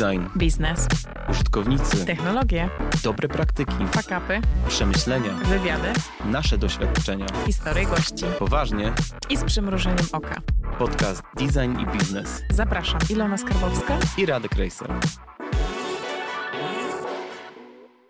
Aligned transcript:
Design, 0.00 0.22
biznes, 0.36 0.86
użytkownicy, 1.30 2.06
technologie, 2.06 2.70
dobre 3.02 3.28
praktyki, 3.28 3.86
fakapy, 3.92 4.40
przemyślenia, 4.68 5.32
wywiady, 5.34 5.92
nasze 6.24 6.58
doświadczenia. 6.58 7.26
historie 7.46 7.86
gości 7.86 8.24
Poważnie, 8.38 8.92
i 9.30 9.36
z 9.36 9.44
przymrużeniem 9.44 10.06
oka. 10.12 10.42
podcast 10.78 11.22
Design 11.36 11.78
i 11.80 11.98
Biznes 11.98 12.42
Zapraszam 12.50 13.00
Ilona 13.10 13.38
Skarbowska. 13.38 13.98
i 14.18 14.26
Radek 14.26 14.52
Rejser. 14.52 14.90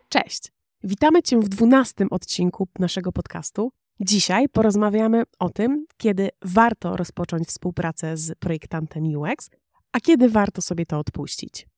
Cześć! 0.08 0.52
Witamy 0.84 1.22
Cię 1.22 1.38
w 1.38 1.48
dwunastym 1.48 2.08
odcinku 2.10 2.68
naszego 2.78 3.12
podcastu. 3.12 3.72
Dzisiaj 4.00 4.48
porozmawiamy 4.48 5.22
o 5.38 5.48
tym, 5.48 5.86
kiedy 5.96 6.28
warto 6.42 6.96
rozpocząć 6.96 7.48
współpracę 7.48 8.16
z 8.16 8.38
projektantem 8.38 9.04
UX, 9.16 9.50
a 9.92 10.00
kiedy 10.00 10.28
warto 10.28 10.62
sobie 10.62 10.86
to 10.86 10.98
odpuścić. 10.98 11.69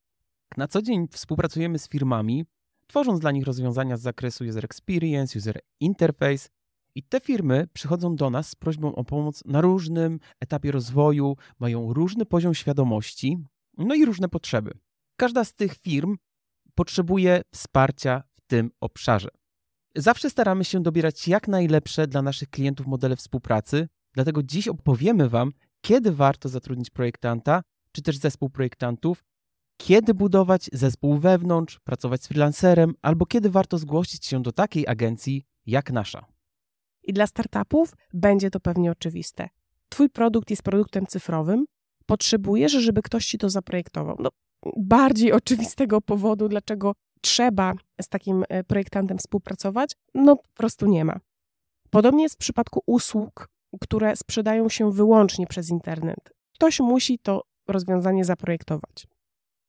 Na 0.57 0.69
co 0.69 0.83
dzień 0.83 1.09
współpracujemy 1.09 1.79
z 1.79 1.89
firmami, 1.89 2.45
tworząc 2.87 3.21
dla 3.21 3.31
nich 3.31 3.45
rozwiązania 3.45 3.97
z 3.97 4.01
zakresu 4.01 4.45
user 4.45 4.65
experience, 4.65 5.39
user 5.39 5.61
interface 5.81 6.49
i 6.95 7.03
te 7.03 7.21
firmy 7.21 7.69
przychodzą 7.73 8.17
do 8.17 8.31
nas 8.31 8.49
z 8.49 8.55
prośbą 8.55 8.95
o 8.95 9.05
pomoc 9.05 9.45
na 9.45 9.61
różnym 9.61 10.21
etapie 10.41 10.73
rozwoju, 10.73 11.37
mają 11.59 11.93
różny 11.93 12.27
poziom 12.27 12.55
świadomości, 12.55 13.39
no 13.79 13.95
i 13.95 14.05
różne 14.05 14.29
potrzeby. 14.29 14.79
Każda 15.17 15.45
z 15.45 15.55
tych 15.55 15.75
firm 15.75 16.17
potrzebuje 16.75 17.43
wsparcia 17.55 18.23
w 18.35 18.41
tym 18.47 18.71
obszarze. 18.81 19.29
Zawsze 19.97 20.31
staramy 20.31 20.65
się 20.65 20.83
dobierać 20.83 21.29
jak 21.29 21.49
najlepsze 21.49 22.07
dla 22.07 22.23
naszych 22.23 22.51
klientów 22.51 22.87
modele 22.87 23.17
współpracy, 23.17 23.89
dlatego 24.15 24.43
dziś 24.43 24.69
opowiemy 24.69 25.29
Wam, 25.29 25.53
kiedy 25.81 26.13
warto 26.13 26.49
zatrudnić 26.49 26.91
projektanta, 26.91 27.63
czy 27.93 28.03
też 28.03 28.17
zespół 28.17 28.51
projektantów, 28.51 29.25
kiedy 29.85 30.15
budować 30.15 30.71
zespół 30.73 31.19
wewnątrz, 31.19 31.81
pracować 31.81 32.23
z 32.23 32.27
freelancerem, 32.27 32.95
albo 33.03 33.27
kiedy 33.27 33.51
warto 33.51 33.79
zgłosić 33.79 34.27
się 34.27 34.43
do 34.43 34.53
takiej 34.53 34.89
agencji 34.89 35.45
jak 35.67 35.93
nasza. 35.93 36.25
I 37.03 37.13
dla 37.13 37.27
startupów 37.27 37.95
będzie 38.15 38.51
to 38.51 38.61
pewnie 38.61 38.91
oczywiste. 38.91 39.49
Twój 39.89 40.11
produkt 40.11 40.51
jest 40.51 40.63
produktem 40.63 41.07
cyfrowym, 41.07 41.65
potrzebujesz, 42.07 42.73
żeby 42.73 43.03
ktoś 43.03 43.27
ci 43.27 43.39
to 43.39 43.51
zaprojektował. 43.51 44.17
No, 44.19 44.31
bardziej 44.77 45.33
oczywistego 45.43 46.01
powodu, 46.01 46.49
dlaczego 46.49 46.93
trzeba 47.21 47.75
z 48.01 48.09
takim 48.09 48.45
e, 48.49 48.65
projektantem 48.65 49.19
współpracować, 49.19 49.93
no 50.15 50.37
po 50.37 50.49
prostu 50.55 50.87
nie 50.87 51.05
ma. 51.05 51.21
Podobnie 51.91 52.23
jest 52.23 52.35
w 52.35 52.39
przypadku 52.39 52.83
usług, 52.87 53.49
które 53.81 54.17
sprzedają 54.17 54.69
się 54.69 54.93
wyłącznie 54.93 55.47
przez 55.47 55.71
internet. 55.71 56.33
Ktoś 56.55 56.81
musi 56.81 57.19
to 57.19 57.43
rozwiązanie 57.69 58.25
zaprojektować. 58.25 59.12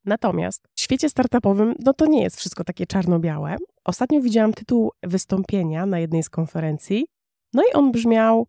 Natomiast 0.05 0.67
w 0.75 0.81
świecie 0.81 1.09
startupowym, 1.09 1.75
no 1.79 1.93
to 1.93 2.05
nie 2.05 2.23
jest 2.23 2.37
wszystko 2.37 2.63
takie 2.63 2.85
czarno-białe. 2.85 3.55
Ostatnio 3.83 4.21
widziałam 4.21 4.53
tytuł 4.53 4.91
wystąpienia 5.03 5.85
na 5.85 5.99
jednej 5.99 6.23
z 6.23 6.29
konferencji, 6.29 7.05
no 7.53 7.63
i 7.63 7.73
on 7.73 7.91
brzmiał 7.91 8.47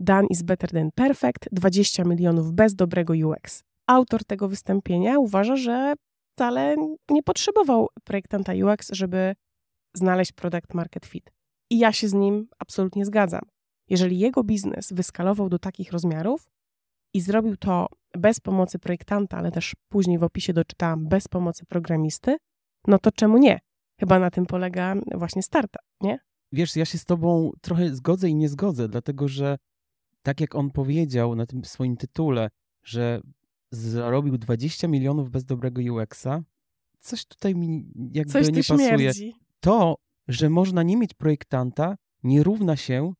Done 0.00 0.26
is 0.30 0.42
better 0.42 0.70
than 0.70 0.90
perfect, 0.94 1.48
20 1.52 2.04
milionów 2.04 2.52
bez 2.52 2.74
dobrego 2.74 3.14
UX. 3.14 3.62
Autor 3.86 4.24
tego 4.24 4.48
wystąpienia 4.48 5.18
uważa, 5.18 5.56
że 5.56 5.94
wcale 6.34 6.76
nie 7.10 7.22
potrzebował 7.22 7.88
projektanta 8.04 8.52
UX, 8.52 8.88
żeby 8.92 9.34
znaleźć 9.94 10.32
product 10.32 10.74
market 10.74 11.06
fit. 11.06 11.32
I 11.70 11.78
ja 11.78 11.92
się 11.92 12.08
z 12.08 12.14
nim 12.14 12.48
absolutnie 12.58 13.06
zgadzam. 13.06 13.42
Jeżeli 13.88 14.18
jego 14.18 14.44
biznes 14.44 14.92
wyskalował 14.92 15.48
do 15.48 15.58
takich 15.58 15.92
rozmiarów 15.92 16.50
i 17.14 17.20
zrobił 17.20 17.56
to 17.56 17.88
bez 18.16 18.40
pomocy 18.40 18.78
projektanta, 18.78 19.36
ale 19.38 19.52
też 19.52 19.76
później 19.88 20.18
w 20.18 20.22
opisie 20.22 20.52
doczytałam 20.52 21.08
bez 21.08 21.28
pomocy 21.28 21.66
programisty, 21.66 22.36
no 22.86 22.98
to 22.98 23.12
czemu 23.12 23.38
nie? 23.38 23.58
Chyba 24.00 24.18
na 24.18 24.30
tym 24.30 24.46
polega 24.46 24.94
właśnie 25.14 25.42
startup, 25.42 25.82
nie? 26.00 26.18
Wiesz, 26.52 26.76
ja 26.76 26.84
się 26.84 26.98
z 26.98 27.04
Tobą 27.04 27.50
trochę 27.60 27.94
zgodzę 27.94 28.28
i 28.28 28.34
nie 28.34 28.48
zgodzę, 28.48 28.88
dlatego 28.88 29.28
że 29.28 29.56
tak 30.22 30.40
jak 30.40 30.54
on 30.54 30.70
powiedział 30.70 31.34
na 31.34 31.46
tym 31.46 31.64
swoim 31.64 31.96
tytule, 31.96 32.48
że 32.82 33.20
zarobił 33.70 34.38
20 34.38 34.88
milionów 34.88 35.30
bez 35.30 35.44
dobrego 35.44 35.94
UX-a, 35.94 36.40
coś 36.98 37.24
tutaj 37.26 37.54
mi 37.54 37.92
jakby 38.12 38.32
Coś 38.32 38.46
nie 38.46 38.62
pasuje. 38.64 38.96
śmierdzi. 38.96 39.34
To, 39.60 39.96
że 40.28 40.50
można 40.50 40.82
nie 40.82 40.96
mieć 40.96 41.14
projektanta, 41.14 41.96
nie 42.22 42.42
równa 42.42 42.76
się 42.76 43.12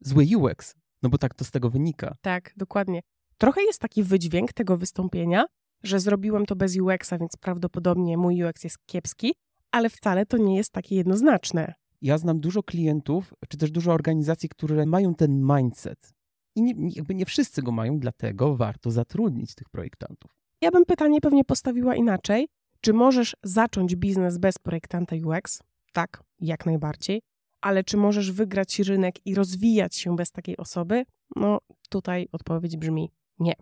zły 0.00 0.26
UX. 0.36 0.74
No 1.02 1.08
bo 1.08 1.18
tak 1.18 1.34
to 1.34 1.44
z 1.44 1.50
tego 1.50 1.70
wynika. 1.70 2.16
Tak, 2.20 2.52
dokładnie. 2.56 3.00
Trochę 3.38 3.62
jest 3.62 3.80
taki 3.80 4.02
wydźwięk 4.02 4.52
tego 4.52 4.76
wystąpienia, 4.76 5.44
że 5.82 6.00
zrobiłem 6.00 6.46
to 6.46 6.56
bez 6.56 6.76
UX-a, 6.76 7.18
więc 7.18 7.36
prawdopodobnie 7.36 8.18
mój 8.18 8.44
UX 8.44 8.64
jest 8.64 8.76
kiepski, 8.86 9.34
ale 9.70 9.90
wcale 9.90 10.26
to 10.26 10.36
nie 10.36 10.56
jest 10.56 10.72
takie 10.72 10.96
jednoznaczne. 10.96 11.74
Ja 12.02 12.18
znam 12.18 12.40
dużo 12.40 12.62
klientów, 12.62 13.34
czy 13.48 13.58
też 13.58 13.70
dużo 13.70 13.92
organizacji, 13.92 14.48
które 14.48 14.86
mają 14.86 15.14
ten 15.14 15.42
mindset. 15.56 16.12
I 16.56 16.62
nie, 16.62 16.74
jakby 16.96 17.14
nie 17.14 17.26
wszyscy 17.26 17.62
go 17.62 17.72
mają, 17.72 17.98
dlatego 17.98 18.56
warto 18.56 18.90
zatrudnić 18.90 19.54
tych 19.54 19.68
projektantów. 19.68 20.30
Ja 20.60 20.70
bym 20.70 20.84
pytanie 20.84 21.20
pewnie 21.20 21.44
postawiła 21.44 21.94
inaczej. 21.94 22.48
Czy 22.80 22.92
możesz 22.92 23.36
zacząć 23.42 23.96
biznes 23.96 24.38
bez 24.38 24.58
projektanta 24.58 25.16
UX? 25.16 25.62
Tak, 25.92 26.22
jak 26.40 26.66
najbardziej. 26.66 27.22
Ale 27.60 27.84
czy 27.84 27.96
możesz 27.96 28.32
wygrać 28.32 28.78
rynek 28.78 29.26
i 29.26 29.34
rozwijać 29.34 29.96
się 29.96 30.16
bez 30.16 30.32
takiej 30.32 30.56
osoby? 30.56 31.04
No, 31.36 31.58
tutaj 31.88 32.28
odpowiedź 32.32 32.76
brzmi 32.76 33.10
nie. 33.38 33.54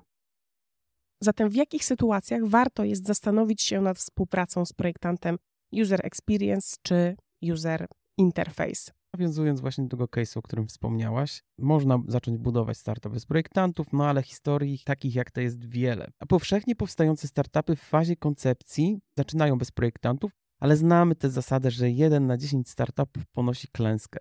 Zatem 1.21 1.51
w 1.51 1.55
jakich 1.55 1.85
sytuacjach 1.85 2.47
warto 2.47 2.85
jest 2.85 3.07
zastanowić 3.07 3.63
się 3.63 3.81
nad 3.81 3.99
współpracą 3.99 4.65
z 4.65 4.73
projektantem 4.73 5.39
user 5.73 6.07
experience 6.07 6.77
czy 6.83 7.17
user 7.53 7.87
interface? 8.19 8.93
Nawiązując 9.15 9.61
właśnie 9.61 9.85
do 9.85 9.97
tego 9.97 10.05
case'u, 10.05 10.39
o 10.39 10.43
którym 10.43 10.67
wspomniałaś, 10.67 11.43
można 11.59 11.99
zacząć 12.09 12.39
budować 12.39 12.79
startup 12.79 13.13
bez 13.13 13.27
projektantów, 13.27 13.93
no 13.93 14.07
ale 14.07 14.23
historii 14.23 14.79
takich 14.85 15.15
jak 15.15 15.31
te 15.31 15.43
jest 15.43 15.65
wiele. 15.65 16.11
A 16.19 16.27
powszechnie 16.27 16.77
powstające 16.77 17.29
startupy 17.29 17.77
w 17.77 17.81
fazie 17.81 18.17
koncepcji 18.17 18.99
zaczynają 19.19 19.59
bez 19.59 19.71
projektantów, 19.71 20.33
ale 20.61 20.77
znamy 20.77 21.15
tę 21.15 21.31
zasadę, 21.31 21.71
że 21.71 21.91
1 21.91 22.27
na 22.27 22.37
10 22.37 22.71
startupów 22.71 23.27
ponosi 23.27 23.69
klęskę. 23.69 24.21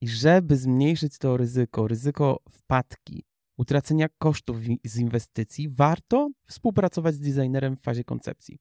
I 0.00 0.08
żeby 0.08 0.56
zmniejszyć 0.56 1.18
to 1.18 1.36
ryzyko, 1.36 1.88
ryzyko 1.88 2.38
wpadki, 2.50 3.24
utracenia 3.58 4.08
kosztów 4.18 4.56
z 4.84 4.98
inwestycji, 4.98 5.68
warto 5.68 6.28
współpracować 6.46 7.14
z 7.14 7.20
designerem 7.20 7.76
w 7.76 7.80
fazie 7.80 8.04
koncepcji. 8.04 8.58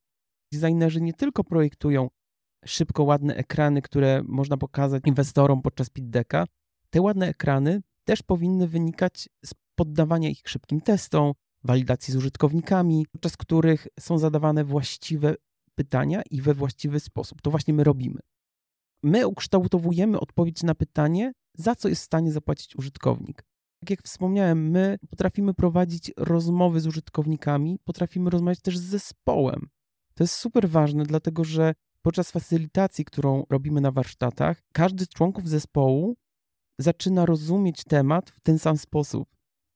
Designerzy 0.54 1.02
nie 1.02 1.14
tylko 1.14 1.44
projektują 1.44 2.10
szybko 2.66 3.04
ładne 3.04 3.36
ekrany, 3.36 3.82
które 3.82 4.22
można 4.26 4.58
pokazać 4.58 5.04
inwestorom 5.06 5.62
podczas 5.62 5.90
pitch 5.90 6.10
decka, 6.10 6.46
te 6.90 7.02
ładne 7.02 7.28
ekrany 7.28 7.82
też 8.04 8.24
powinny 8.24 8.68
wynikać 8.68 9.30
z 9.46 9.54
poddawania 9.76 10.30
ich 10.30 10.42
szybkim 10.46 10.82
testom, 10.82 11.34
walidacji 11.64 12.14
z 12.14 12.18
użytkownikami, 12.18 13.06
podczas 13.12 13.38
których 13.38 13.88
są 14.00 14.18
zadawane 14.18 14.64
właściwe 14.64 15.36
pytania 15.76 16.22
i 16.32 16.42
we 16.42 16.54
właściwy 16.54 17.00
sposób. 17.00 17.42
To 17.42 17.52
właśnie 17.52 17.74
my 17.74 17.84
robimy. 17.84 18.20
My 19.04 19.28
ukształtowujemy 19.28 20.20
odpowiedź 20.20 20.64
na 20.64 20.76
pytanie, 20.76 21.32
za 21.58 21.76
co 21.76 21.90
jest 21.90 22.02
w 22.02 22.06
stanie 22.06 22.32
zapłacić 22.32 22.76
użytkownik. 22.76 23.44
Tak 23.82 23.90
jak 23.90 24.04
wspomniałem, 24.04 24.70
my 24.70 24.98
potrafimy 25.10 25.54
prowadzić 25.54 26.12
rozmowy 26.18 26.80
z 26.80 26.88
użytkownikami, 26.88 27.80
potrafimy 27.84 28.30
rozmawiać 28.30 28.62
też 28.62 28.78
z 28.78 28.82
zespołem. 28.82 29.70
To 30.16 30.24
jest 30.24 30.34
super 30.34 30.70
ważne, 30.70 31.04
dlatego 31.04 31.44
że 31.44 31.74
podczas 32.02 32.32
facylitacji, 32.32 33.06
którą 33.06 33.44
robimy 33.50 33.82
na 33.82 33.92
warsztatach, 33.92 34.62
każdy 34.74 35.06
z 35.06 35.10
członków 35.10 35.50
zespołu 35.50 36.16
zaczyna 36.80 37.26
rozumieć 37.26 37.84
temat 37.84 38.30
w 38.30 38.40
ten 38.40 38.60
sam 38.60 38.78
sposób. 38.78 39.30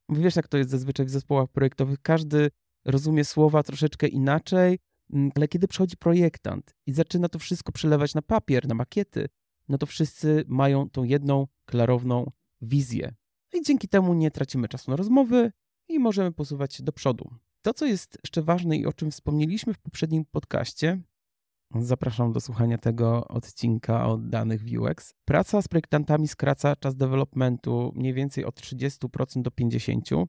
Wiesz, 0.10 0.36
jak 0.36 0.48
to 0.48 0.58
jest 0.58 0.70
zazwyczaj 0.70 1.06
w 1.06 1.10
zespołach 1.10 1.50
projektowych, 1.50 2.02
każdy 2.02 2.50
rozumie 2.86 3.26
słowa 3.26 3.64
troszeczkę 3.64 4.08
inaczej, 4.08 4.80
mm, 5.14 5.32
ale 5.36 5.48
kiedy 5.48 5.68
przychodzi 5.68 5.98
projektant 5.98 6.76
i 6.88 6.92
zaczyna 6.92 7.30
to 7.30 7.40
wszystko 7.40 7.72
przelewać 7.72 8.16
na 8.16 8.22
papier, 8.22 8.68
na 8.68 8.76
makiety, 8.76 9.28
no 9.70 9.78
to 9.78 9.86
wszyscy 9.86 10.44
mają 10.48 10.90
tą 10.90 11.04
jedną 11.04 11.48
klarowną 11.66 12.32
wizję. 12.62 13.16
I 13.56 13.62
dzięki 13.62 13.88
temu 13.88 14.14
nie 14.14 14.32
tracimy 14.32 14.68
czasu 14.68 14.92
na 14.92 14.98
rozmowy 14.98 15.52
i 15.90 16.00
możemy 16.00 16.32
posuwać 16.32 16.74
się 16.76 16.84
do 16.84 16.92
przodu. 16.92 17.30
To, 17.62 17.74
co 17.74 17.86
jest 17.86 18.18
jeszcze 18.24 18.42
ważne 18.42 18.78
i 18.78 18.86
o 18.86 18.94
czym 18.94 19.12
wspomnieliśmy 19.12 19.74
w 19.74 19.80
poprzednim 19.80 20.26
podcaście, 20.26 21.02
Zapraszam 21.80 22.34
do 22.34 22.42
słuchania 22.42 22.78
tego 22.78 23.28
odcinka 23.28 24.08
o 24.08 24.18
danych 24.18 24.62
w 24.64 24.78
UX. 24.78 25.14
Praca 25.26 25.62
z 25.62 25.68
projektantami 25.68 26.28
skraca 26.28 26.76
czas 26.76 26.96
developmentu 26.96 27.92
mniej 27.96 28.14
więcej 28.14 28.46
od 28.46 28.62
30% 28.62 29.42
do 29.42 29.52
50%. 29.52 30.26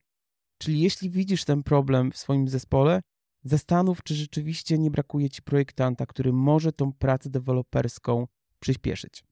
Czyli 0.59 0.81
jeśli 0.81 1.11
widzisz 1.11 1.45
ten 1.45 1.63
problem 1.63 2.13
w 2.13 2.17
swoim 2.17 2.49
zespole, 2.49 3.01
zastanów, 3.45 4.03
czy 4.03 4.15
rzeczywiście 4.15 4.79
nie 4.79 4.91
brakuje 4.91 5.31
ci 5.31 5.43
projektanta, 5.43 6.07
który 6.07 6.33
może 6.33 6.73
tą 6.73 6.93
pracę 6.93 7.31
deweloperską 7.31 8.27
przyspieszyć. 8.61 9.25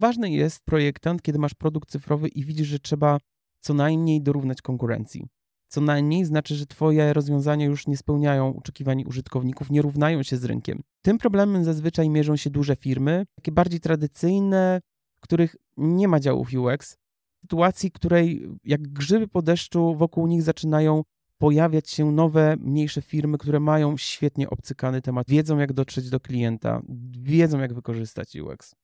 Ważny 0.00 0.30
jest 0.30 0.64
projektant, 0.64 1.22
kiedy 1.22 1.38
masz 1.38 1.54
produkt 1.54 1.90
cyfrowy 1.90 2.28
i 2.28 2.44
widzisz, 2.44 2.68
że 2.68 2.78
trzeba 2.78 3.18
co 3.60 3.74
najmniej 3.74 4.22
dorównać 4.22 4.62
konkurencji. 4.62 5.28
co 5.68 5.80
najmniej 5.80 6.24
znaczy, 6.24 6.54
że 6.54 6.66
Twoje 6.66 7.12
rozwiązania 7.12 7.66
już 7.66 7.86
nie 7.86 7.96
spełniają 7.96 8.56
oczekiwań 8.56 9.04
użytkowników, 9.06 9.70
nie 9.70 9.82
równają 9.82 10.22
się 10.22 10.36
z 10.36 10.44
rynkiem. 10.44 10.82
Tym 11.02 11.18
problemem 11.18 11.64
zazwyczaj 11.64 12.10
mierzą 12.10 12.36
się 12.36 12.50
duże 12.50 12.76
firmy, 12.76 13.24
takie 13.34 13.52
bardziej 13.52 13.80
tradycyjne, 13.80 14.80
w 15.16 15.20
których 15.20 15.56
nie 15.76 16.08
ma 16.08 16.20
działów 16.20 16.48
UX, 16.54 16.96
sytuacji, 17.44 17.90
której 17.90 18.48
jak 18.64 18.82
grzyby 18.82 19.28
po 19.28 19.42
deszczu 19.42 19.94
wokół 19.94 20.26
nich 20.26 20.42
zaczynają 20.42 21.02
pojawiać 21.38 21.90
się 21.90 22.12
nowe, 22.12 22.56
mniejsze 22.60 23.02
firmy, 23.02 23.38
które 23.38 23.60
mają 23.60 23.96
świetnie 23.96 24.50
obcykany 24.50 25.02
temat, 25.02 25.26
wiedzą 25.28 25.58
jak 25.58 25.72
dotrzeć 25.72 26.10
do 26.10 26.20
klienta, 26.20 26.82
wiedzą 27.20 27.60
jak 27.60 27.74
wykorzystać 27.74 28.36
UX. 28.36 28.74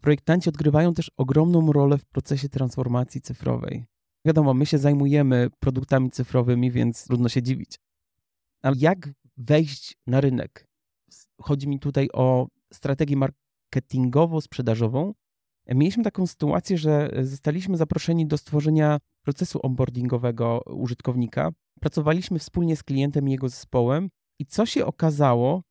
Projektanci 0.00 0.48
odgrywają 0.48 0.94
też 0.94 1.10
ogromną 1.16 1.72
rolę 1.72 1.98
w 1.98 2.04
procesie 2.04 2.48
transformacji 2.48 3.20
cyfrowej. 3.20 3.84
Wiadomo, 4.26 4.54
my 4.54 4.66
się 4.66 4.78
zajmujemy 4.78 5.50
produktami 5.60 6.10
cyfrowymi, 6.10 6.70
więc 6.70 7.04
trudno 7.04 7.28
się 7.28 7.42
dziwić. 7.42 7.78
Ale 8.62 8.76
jak 8.78 9.10
wejść 9.36 9.96
na 10.06 10.20
rynek? 10.20 10.66
Chodzi 11.40 11.68
mi 11.68 11.80
tutaj 11.80 12.08
o 12.12 12.48
strategię 12.72 13.16
marketingowo-sprzedażową. 13.16 15.12
Mieliśmy 15.68 16.04
taką 16.04 16.26
sytuację, 16.26 16.78
że 16.78 17.10
zostaliśmy 17.22 17.76
zaproszeni 17.76 18.26
do 18.26 18.38
stworzenia 18.38 18.98
procesu 19.22 19.60
onboardingowego 19.62 20.60
użytkownika. 20.66 21.50
Pracowaliśmy 21.80 22.38
wspólnie 22.38 22.76
z 22.76 22.82
klientem 22.82 23.28
i 23.28 23.32
jego 23.32 23.48
zespołem 23.48 24.08
i 24.38 24.46
co 24.46 24.66
się 24.66 24.86
okazało, 24.86 25.62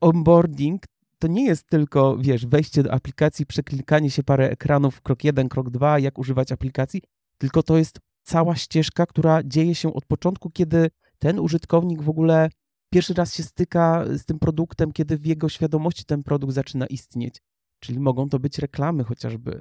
onboarding 0.00 0.82
to 1.22 1.28
nie 1.28 1.44
jest 1.44 1.66
tylko, 1.66 2.16
wiesz, 2.16 2.46
wejście 2.46 2.82
do 2.82 2.92
aplikacji, 2.92 3.46
przeklikanie 3.46 4.10
się 4.10 4.22
parę 4.22 4.50
ekranów, 4.50 5.00
krok 5.00 5.24
jeden, 5.24 5.48
krok 5.48 5.70
dwa, 5.70 5.98
jak 5.98 6.18
używać 6.18 6.52
aplikacji, 6.52 7.02
tylko 7.38 7.62
to 7.62 7.78
jest 7.78 7.98
cała 8.22 8.56
ścieżka, 8.56 9.06
która 9.06 9.42
dzieje 9.44 9.74
się 9.74 9.94
od 9.94 10.06
początku, 10.06 10.50
kiedy 10.50 10.90
ten 11.18 11.38
użytkownik 11.38 12.02
w 12.02 12.08
ogóle 12.08 12.50
pierwszy 12.92 13.14
raz 13.14 13.34
się 13.34 13.42
styka 13.42 14.04
z 14.16 14.24
tym 14.24 14.38
produktem, 14.38 14.92
kiedy 14.92 15.18
w 15.18 15.26
jego 15.26 15.48
świadomości 15.48 16.04
ten 16.04 16.22
produkt 16.22 16.54
zaczyna 16.54 16.86
istnieć. 16.86 17.42
Czyli 17.80 18.00
mogą 18.00 18.28
to 18.28 18.38
być 18.38 18.58
reklamy 18.58 19.04
chociażby. 19.04 19.60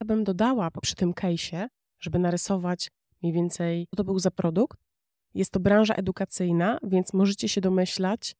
Ja 0.00 0.06
bym 0.06 0.24
dodała 0.24 0.70
przy 0.82 0.94
tym 0.94 1.12
case'ie, 1.12 1.66
żeby 2.00 2.18
narysować 2.18 2.90
mniej 3.22 3.32
więcej, 3.32 3.86
co 3.90 3.96
to 3.96 4.04
był 4.04 4.18
za 4.18 4.30
produkt. 4.30 4.78
Jest 5.34 5.50
to 5.50 5.60
branża 5.60 5.94
edukacyjna, 5.94 6.78
więc 6.82 7.12
możecie 7.12 7.48
się 7.48 7.60
domyślać, 7.60 8.34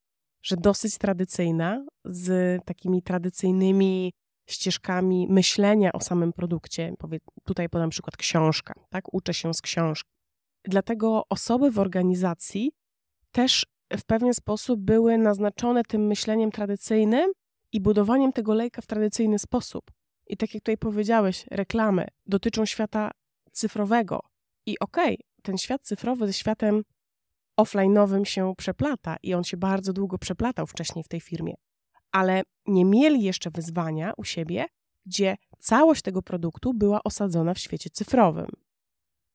że 0.47 0.57
dosyć 0.57 0.99
tradycyjna, 0.99 1.85
z 2.05 2.65
takimi 2.65 3.03
tradycyjnymi 3.03 4.13
ścieżkami 4.49 5.27
myślenia 5.31 5.93
o 5.93 6.01
samym 6.01 6.33
produkcie. 6.33 6.95
Tutaj 7.45 7.69
podam 7.69 7.91
przykład 7.91 8.17
książka, 8.17 8.75
tak? 8.91 9.15
Uczę 9.15 9.35
się 9.35 9.55
z 9.55 9.61
książki. 9.61 10.11
Dlatego 10.65 11.23
osoby 11.31 11.71
w 11.71 11.79
organizacji 11.79 12.73
też 13.33 13.67
w 13.93 14.05
pewien 14.05 14.35
sposób 14.35 14.81
były 14.81 15.19
naznaczone 15.19 15.83
tym 15.85 16.07
myśleniem 16.07 16.51
tradycyjnym 16.51 17.33
i 17.73 17.81
budowaniem 17.81 18.33
tego 18.33 18.55
lejka 18.55 18.83
w 18.83 18.87
tradycyjny 18.87 19.39
sposób. 19.39 19.91
I 20.27 20.37
tak 20.37 20.55
jak 20.55 20.63
tutaj 20.63 20.79
powiedziałeś, 20.79 21.45
reklamy 21.51 22.09
dotyczą 22.27 22.67
świata 22.67 23.11
cyfrowego. 23.53 24.21
I 24.67 24.79
okej, 24.79 25.15
okay, 25.15 25.27
ten 25.43 25.59
świat 25.59 25.83
cyfrowy 25.83 26.27
ze 26.27 26.33
światem 26.33 26.83
offline'owym 27.61 28.25
się 28.25 28.55
przeplata 28.57 29.17
i 29.23 29.35
on 29.35 29.45
się 29.45 29.57
bardzo 29.57 29.93
długo 29.93 30.19
przeplatał 30.19 30.67
wcześniej 30.67 31.05
w 31.05 31.09
tej 31.09 31.21
firmie 31.21 31.55
ale 32.17 32.43
nie 32.67 32.85
mieli 32.85 33.23
jeszcze 33.23 33.51
wyzwania 33.51 34.13
u 34.17 34.25
siebie, 34.25 34.67
gdzie 35.07 35.37
całość 35.59 36.03
tego 36.03 36.23
produktu 36.23 36.75
była 36.75 37.03
osadzona 37.05 37.55
w 37.55 37.59
świecie 37.59 37.91
cyfrowym. 37.91 38.47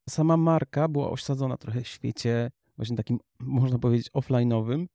Sama 0.09 0.37
marka 0.37 0.87
była 0.87 1.09
osadzona 1.09 1.57
trochę 1.57 1.81
w 1.81 1.87
świecie 1.87 2.51
właśnie 2.77 2.97
takim, 2.97 3.19
można 3.39 3.79
powiedzieć, 3.79 4.11
offline'owym 4.11 4.85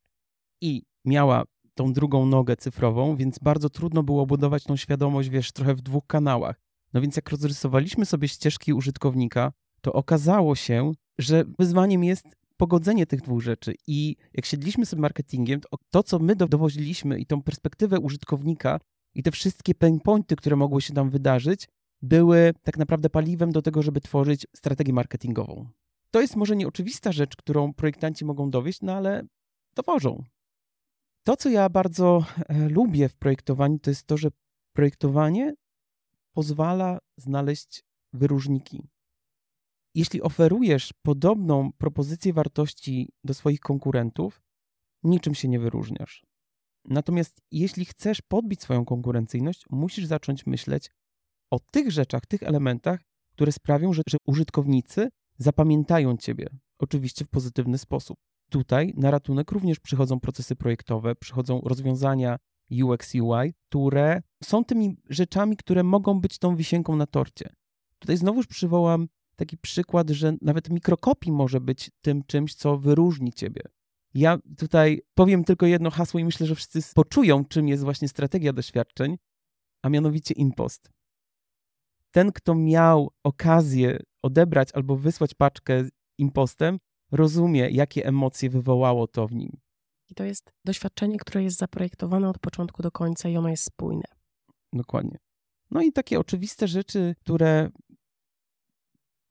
i 0.61 0.83
miała 1.05 1.45
tą 1.75 1.93
drugą 1.93 2.27
nogę 2.27 2.57
cyfrową, 2.57 3.17
więc 3.17 3.39
bardzo 3.39 3.71
trudno 3.71 4.03
było 4.03 4.27
budować 4.27 4.65
tą 4.65 4.77
świadomość, 4.77 5.29
wiesz, 5.29 5.53
trochę 5.53 5.75
w 5.75 5.83
dwóch 5.83 6.07
kanałach. 6.07 6.61
No 6.93 7.01
więc 7.01 7.17
jak 7.17 7.31
rozrysowaliśmy 7.31 8.07
sobie 8.07 8.29
ścieżki 8.29 8.73
użytkownika, 8.73 9.53
to 9.81 9.93
okazało 9.93 10.55
się, 10.55 10.93
że 11.19 11.45
wyzwaniem 11.59 12.05
jest 12.05 12.27
pogodzenie 12.57 13.07
tych 13.07 13.21
dwóch 13.21 13.43
rzeczy. 13.43 13.75
I 13.87 14.17
jak 14.35 14.47
siedliśmy 14.47 14.87
sobie 14.87 15.03
marketingiem, 15.03 15.61
to, 15.61 15.69
to 15.91 16.03
co 16.03 16.19
my 16.19 16.37
dowoziliśmy 16.37 17.19
i 17.19 17.27
tą 17.27 17.43
perspektywę 17.43 18.01
użytkownika 18.01 18.81
i 19.15 19.23
te 19.23 19.31
wszystkie 19.31 19.75
pain 19.75 20.01
pointy, 20.01 20.37
które 20.37 20.57
mogły 20.57 20.83
się 20.83 20.95
tam 20.95 21.11
wydarzyć, 21.11 21.69
były 22.03 22.55
tak 22.63 22.79
naprawdę 22.79 23.11
paliwem 23.11 23.53
do 23.53 23.63
tego, 23.63 23.83
żeby 23.83 24.01
tworzyć 24.01 24.47
strategię 24.57 24.93
marketingową. 24.93 25.69
To 26.11 26.21
jest 26.21 26.37
może 26.37 26.57
nieoczywista 26.57 27.13
rzecz, 27.13 27.37
którą 27.37 27.75
projektanci 27.75 28.25
mogą 28.25 28.51
dowieść, 28.51 28.83
no 28.83 28.93
ale 28.93 29.23
dowożą. 29.75 30.25
To, 31.25 31.37
co 31.37 31.49
ja 31.49 31.69
bardzo 31.69 32.25
e, 32.49 32.69
lubię 32.69 33.09
w 33.09 33.17
projektowaniu, 33.17 33.79
to 33.79 33.91
jest 33.91 34.07
to, 34.07 34.17
że 34.17 34.29
projektowanie 34.73 35.55
pozwala 36.33 36.99
znaleźć 37.17 37.85
wyróżniki 38.13 38.89
jeśli 39.97 40.23
oferujesz 40.23 40.93
podobną 41.03 41.73
propozycję 41.79 42.33
wartości 42.33 43.13
do 43.25 43.35
swoich 43.35 43.61
konkurentów, 43.61 44.43
niczym 45.03 45.35
się 45.35 45.49
nie 45.49 45.59
wyróżniasz. 45.59 46.27
Natomiast 46.85 47.41
jeśli 47.51 47.85
chcesz 47.85 48.23
podbić 48.23 48.63
swoją 48.63 48.85
konkurencyjność, 48.85 49.65
musisz 49.71 50.07
zacząć 50.07 50.47
myśleć 50.47 50.91
o 51.51 51.59
tych 51.61 51.93
rzeczach, 51.93 52.27
tych 52.27 52.43
elementach, 52.43 53.01
które 53.33 53.53
sprawią, 53.53 53.93
że, 53.93 54.03
że 54.09 54.17
użytkownicy 54.27 55.09
zapamiętają 55.39 56.17
ciebie, 56.17 56.49
oczywiście 56.79 57.25
w 57.25 57.29
pozytywny 57.29 57.79
sposób. 57.79 58.19
Tutaj 58.51 58.95
na 58.97 59.11
ratunek 59.11 59.53
również 59.53 59.81
przychodzą 59.81 60.21
procesy 60.21 60.57
projektowe, 60.57 61.15
przychodzą 61.15 61.61
rozwiązania 61.61 62.37
UX, 62.83 63.15
UI, 63.15 63.55
które 63.69 64.23
są 64.43 64.65
tymi 64.65 64.97
rzeczami, 65.09 65.57
które 65.57 65.83
mogą 65.83 66.21
być 66.21 66.39
tą 66.39 66.57
wisienką 66.57 66.97
na 66.97 67.07
torcie. 67.07 67.53
Tutaj 67.99 68.17
znowuż 68.17 68.47
przywołam 68.47 69.09
taki 69.37 69.59
przykład, 69.59 70.11
że 70.11 70.33
nawet 70.43 70.71
mikrokopii 70.71 71.33
może 71.33 71.61
być 71.61 71.91
tym 72.01 72.23
czymś, 72.27 72.55
co 72.55 72.79
wyróżni 72.79 73.33
ciebie. 73.33 73.63
Ja 74.15 74.39
tutaj 74.59 75.01
powiem 75.15 75.45
tylko 75.45 75.67
jedno 75.67 75.91
hasło 75.91 76.21
i 76.21 76.25
myślę, 76.25 76.47
że 76.47 76.55
wszyscy 76.55 76.81
poczują, 76.95 77.45
czym 77.45 77.69
jest 77.69 77.85
właśnie 77.85 78.09
strategia 78.09 78.53
doświadczeń, 78.53 79.17
a 79.83 79.89
mianowicie 79.89 80.35
impost. 80.35 80.91
Ten, 82.11 82.33
kto 82.33 82.55
miał 82.55 83.11
okazję 83.25 83.99
odebrać 84.23 84.69
albo 84.75 84.97
wysłać 84.97 85.35
paczkę 85.35 85.85
z 85.85 85.91
impostem, 86.19 86.79
rozumie, 87.13 87.71
jakie 87.71 88.07
emocje 88.07 88.51
wywołało 88.51 89.07
to 89.07 89.27
w 89.27 89.35
nim. 89.35 89.57
I 90.09 90.15
to 90.15 90.25
jest 90.25 90.53
doświadczenie, 90.65 91.19
które 91.19 91.43
jest 91.43 91.57
zaprojektowane 91.57 92.29
od 92.29 92.39
początku 92.39 92.83
do 92.83 92.91
końca 92.91 93.29
i 93.29 93.37
ono 93.37 93.49
jest 93.49 93.65
spójne. 93.65 94.05
Dokładnie. 94.73 95.19
No 95.71 95.83
i 95.83 95.93
takie 95.93 96.21
oczywiste 96.21 96.69
rzeczy, 96.69 97.15
które 97.21 97.71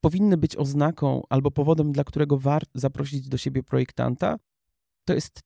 powinny 0.00 0.36
być 0.36 0.56
oznaką 0.56 1.22
albo 1.28 1.50
powodem, 1.50 1.92
dla 1.92 2.04
którego 2.04 2.38
warto 2.38 2.70
zaprosić 2.74 3.28
do 3.28 3.38
siebie 3.38 3.62
projektanta, 3.62 4.36
to 5.04 5.14
jest 5.14 5.40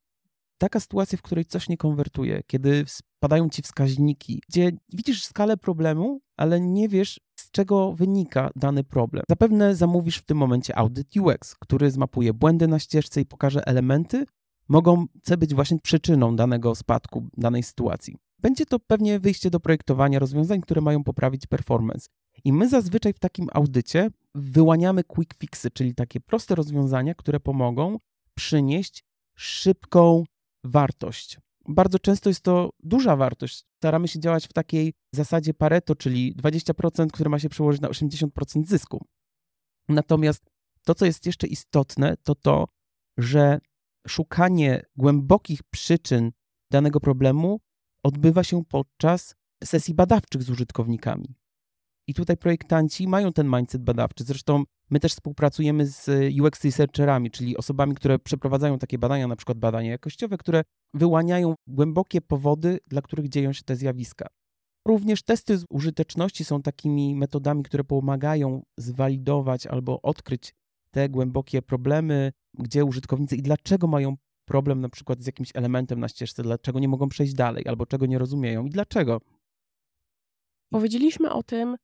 taka 0.59 0.81
sytuacja, 0.81 1.19
w 1.19 1.23
której 1.23 1.45
coś 1.45 1.69
nie 1.69 1.77
konwertuje, 1.77 2.43
kiedy 2.47 2.85
spadają 2.87 3.49
ci 3.49 3.63
wskaźniki, 3.63 4.43
gdzie 4.49 4.73
widzisz 4.93 5.25
skalę 5.25 5.57
problemu, 5.57 6.21
ale 6.37 6.61
nie 6.61 6.89
wiesz, 6.89 7.21
z 7.37 7.51
czego 7.51 7.93
wynika 7.93 8.51
dany 8.57 8.85
problem. 8.85 9.25
Zapewne 9.29 9.75
zamówisz 9.75 10.17
w 10.17 10.25
tym 10.25 10.39
momencie 10.39 10.79
audyt 10.79 11.17
UX, 11.17 11.55
który 11.55 11.91
zmapuje 11.91 12.35
błędy 12.35 12.69
na 12.69 12.79
ścieżce 12.79 13.21
i 13.21 13.27
pokaże 13.27 13.67
elementy, 13.67 14.25
mogą 14.69 15.07
być 15.39 15.55
właśnie 15.55 15.79
przyczyną 15.79 16.37
danego 16.37 16.75
spadku, 16.75 17.29
danej 17.37 17.63
sytuacji. 17.63 18.17
Będzie 18.39 18.67
to 18.67 18.79
pewnie 18.79 19.21
wyjście 19.21 19.51
do 19.51 19.61
projektowania 19.61 20.19
rozwiązań, 20.19 20.61
które 20.61 20.81
mają 20.81 21.05
poprawić 21.05 21.47
performance. 21.47 22.09
I 22.45 22.53
my 22.53 22.69
zazwyczaj 22.69 23.13
w 23.13 23.19
takim 23.19 23.49
audycie 23.53 24.11
wyłaniamy 24.35 25.05
quick 25.05 25.35
fixy, 25.39 25.71
czyli 25.71 25.95
takie 25.95 26.21
proste 26.21 26.55
rozwiązania, 26.55 27.15
które 27.15 27.41
pomogą 27.41 27.99
przynieść 28.35 29.05
szybką 29.37 30.25
wartość. 30.65 31.39
Bardzo 31.69 31.99
często 31.99 32.31
jest 32.31 32.41
to 32.41 32.71
duża 32.83 33.17
wartość. 33.17 33.65
Staramy 33.77 34.09
się 34.09 34.21
działać 34.21 34.47
w 34.47 34.53
takiej 34.53 34.93
zasadzie 35.15 35.55
Pareto, 35.55 35.95
czyli 35.95 36.35
20%, 36.37 37.11
które 37.11 37.31
ma 37.31 37.39
się 37.39 37.49
przełożyć 37.49 37.81
na 37.81 37.89
80% 37.89 38.65
zysku. 38.65 39.05
Natomiast 39.89 40.51
to, 40.85 40.95
co 40.95 41.07
jest 41.07 41.27
jeszcze 41.27 41.47
istotne, 41.47 42.17
to 42.23 42.35
to, 42.35 42.69
że 43.19 43.59
szukanie 44.09 44.83
głębokich 44.97 45.63
przyczyn 45.63 46.33
danego 46.71 47.01
problemu 47.01 47.61
odbywa 48.05 48.45
się 48.45 48.65
podczas 48.65 49.35
sesji 49.65 49.95
badawczych 49.95 50.43
z 50.43 50.51
użytkownikami. 50.51 51.40
I 52.09 52.15
tutaj 52.15 52.37
projektanci 52.37 53.09
mają 53.09 53.33
ten 53.33 53.47
mindset 53.47 53.83
badawczy. 53.83 54.25
Zresztą 54.25 54.65
my 54.91 55.01
też 55.01 55.13
współpracujemy 55.13 55.87
z 55.87 56.11
UX 56.41 56.65
researcherami, 56.65 57.31
czyli 57.31 57.57
osobami, 57.57 57.95
które 57.95 58.19
przeprowadzają 58.19 58.79
takie 58.79 58.99
badania, 58.99 59.29
na 59.29 59.37
przykład 59.37 59.59
badania 59.59 59.91
jakościowe, 59.91 60.39
które 60.39 60.63
wyłaniają 60.95 61.55
głębokie 61.67 62.21
powody, 62.21 62.79
dla 62.87 63.03
których 63.03 63.29
dzieją 63.29 63.53
się 63.53 63.63
te 63.63 63.77
zjawiska. 63.77 64.27
Również 64.89 65.23
testy 65.23 65.59
użyteczności 65.71 66.45
są 66.45 66.63
takimi 66.63 67.15
metodami, 67.15 67.63
które 67.63 67.85
pomagają 67.85 68.63
zwalidować 68.79 69.67
albo 69.67 70.03
odkryć 70.03 70.55
te 70.91 71.09
głębokie 71.09 71.63
problemy, 71.63 72.33
gdzie 72.59 72.85
użytkownicy 72.85 73.37
i 73.37 73.43
dlaczego 73.43 73.87
mają 73.87 74.17
problem 74.45 74.81
na 74.81 74.89
przykład 74.89 75.21
z 75.21 75.27
jakimś 75.27 75.51
elementem 75.55 76.01
na 76.01 76.09
ścieżce, 76.09 76.43
dlaczego 76.43 76.79
nie 76.79 76.89
mogą 76.89 77.09
przejść 77.09 77.35
dalej, 77.35 77.69
albo 77.69 77.87
czego 77.87 78.07
nie 78.07 78.19
rozumieją 78.19 78.65
i 78.65 78.71
dlaczego. 78.71 79.21
Powiedzieliśmy 80.73 81.33
o 81.33 81.43
tym, 81.43 81.77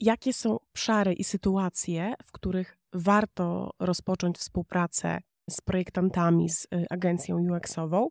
jakie 0.00 0.32
są 0.32 0.58
obszary 0.60 1.12
i 1.12 1.24
sytuacje, 1.24 2.14
w 2.24 2.32
których 2.32 2.78
warto 2.92 3.70
rozpocząć 3.78 4.38
współpracę 4.38 5.20
z 5.50 5.60
projektantami, 5.60 6.50
z 6.50 6.64
y, 6.64 6.86
agencją 6.90 7.38
UX-ową. 7.38 8.08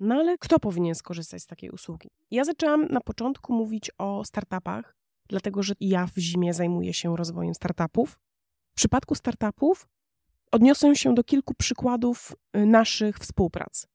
No 0.00 0.14
ale 0.14 0.38
kto 0.38 0.60
powinien 0.60 0.94
skorzystać 0.94 1.42
z 1.42 1.46
takiej 1.46 1.70
usługi? 1.70 2.08
Ja 2.30 2.44
zaczęłam 2.44 2.86
na 2.86 3.00
początku 3.00 3.52
mówić 3.52 3.90
o 3.98 4.24
startupach, 4.24 4.96
dlatego 5.28 5.62
że 5.62 5.74
ja 5.80 6.06
w 6.06 6.18
zimie 6.18 6.54
zajmuję 6.54 6.94
się 6.94 7.16
rozwojem 7.16 7.54
startupów. 7.54 8.20
W 8.72 8.74
przypadku 8.76 9.14
startupów 9.14 9.88
odniosę 10.52 10.96
się 10.96 11.14
do 11.14 11.24
kilku 11.24 11.54
przykładów 11.54 12.32
y, 12.56 12.66
naszych 12.66 13.18
współprac. 13.18 13.86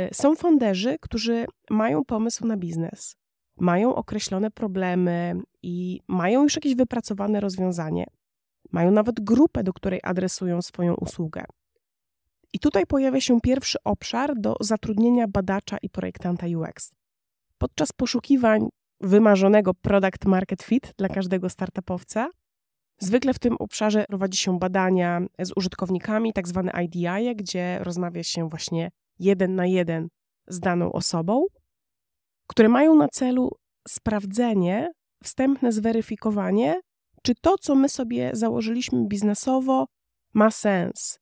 Y, 0.00 0.08
są 0.12 0.36
fonderzy, 0.36 0.96
którzy 1.00 1.46
mają 1.70 2.04
pomysł 2.04 2.46
na 2.46 2.56
biznes, 2.56 3.16
mają 3.60 3.94
określone 3.94 4.50
problemy 4.50 5.34
i 5.62 6.00
mają 6.08 6.42
już 6.42 6.54
jakieś 6.54 6.74
wypracowane 6.74 7.40
rozwiązanie. 7.40 8.06
Mają 8.72 8.90
nawet 8.90 9.20
grupę, 9.20 9.64
do 9.64 9.72
której 9.72 10.00
adresują 10.02 10.62
swoją 10.62 10.94
usługę. 10.94 11.44
I 12.52 12.58
tutaj 12.58 12.86
pojawia 12.86 13.20
się 13.20 13.40
pierwszy 13.40 13.78
obszar 13.84 14.36
do 14.36 14.56
zatrudnienia 14.60 15.28
badacza 15.28 15.76
i 15.82 15.90
projektanta 15.90 16.46
UX. 16.46 16.92
Podczas 17.58 17.92
poszukiwań 17.92 18.68
wymarzonego 19.00 19.74
product 19.74 20.24
market 20.24 20.62
fit 20.62 20.94
dla 20.98 21.08
każdego 21.08 21.48
startupowca, 21.48 22.30
zwykle 22.98 23.34
w 23.34 23.38
tym 23.38 23.56
obszarze 23.56 24.04
prowadzi 24.08 24.38
się 24.38 24.58
badania 24.58 25.20
z 25.38 25.52
użytkownikami, 25.56 26.32
tak 26.32 26.48
zwane 26.48 26.72
IDI, 26.84 27.36
gdzie 27.36 27.78
rozmawia 27.78 28.22
się 28.22 28.48
właśnie 28.48 28.90
jeden 29.18 29.54
na 29.54 29.66
jeden 29.66 30.08
z 30.46 30.60
daną 30.60 30.92
osobą, 30.92 31.46
które 32.48 32.68
mają 32.68 32.96
na 32.96 33.08
celu 33.08 33.50
sprawdzenie, 33.88 34.92
wstępne 35.22 35.72
zweryfikowanie, 35.72 36.80
czy 37.22 37.34
to, 37.34 37.58
co 37.58 37.74
my 37.74 37.88
sobie 37.88 38.30
założyliśmy 38.32 39.06
biznesowo, 39.06 39.86
ma 40.34 40.50
sens. 40.50 41.18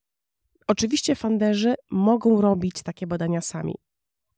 Oczywiście 0.68 1.14
funderzy 1.14 1.74
mogą 1.90 2.40
robić 2.40 2.82
takie 2.82 3.06
badania 3.06 3.40
sami, 3.40 3.74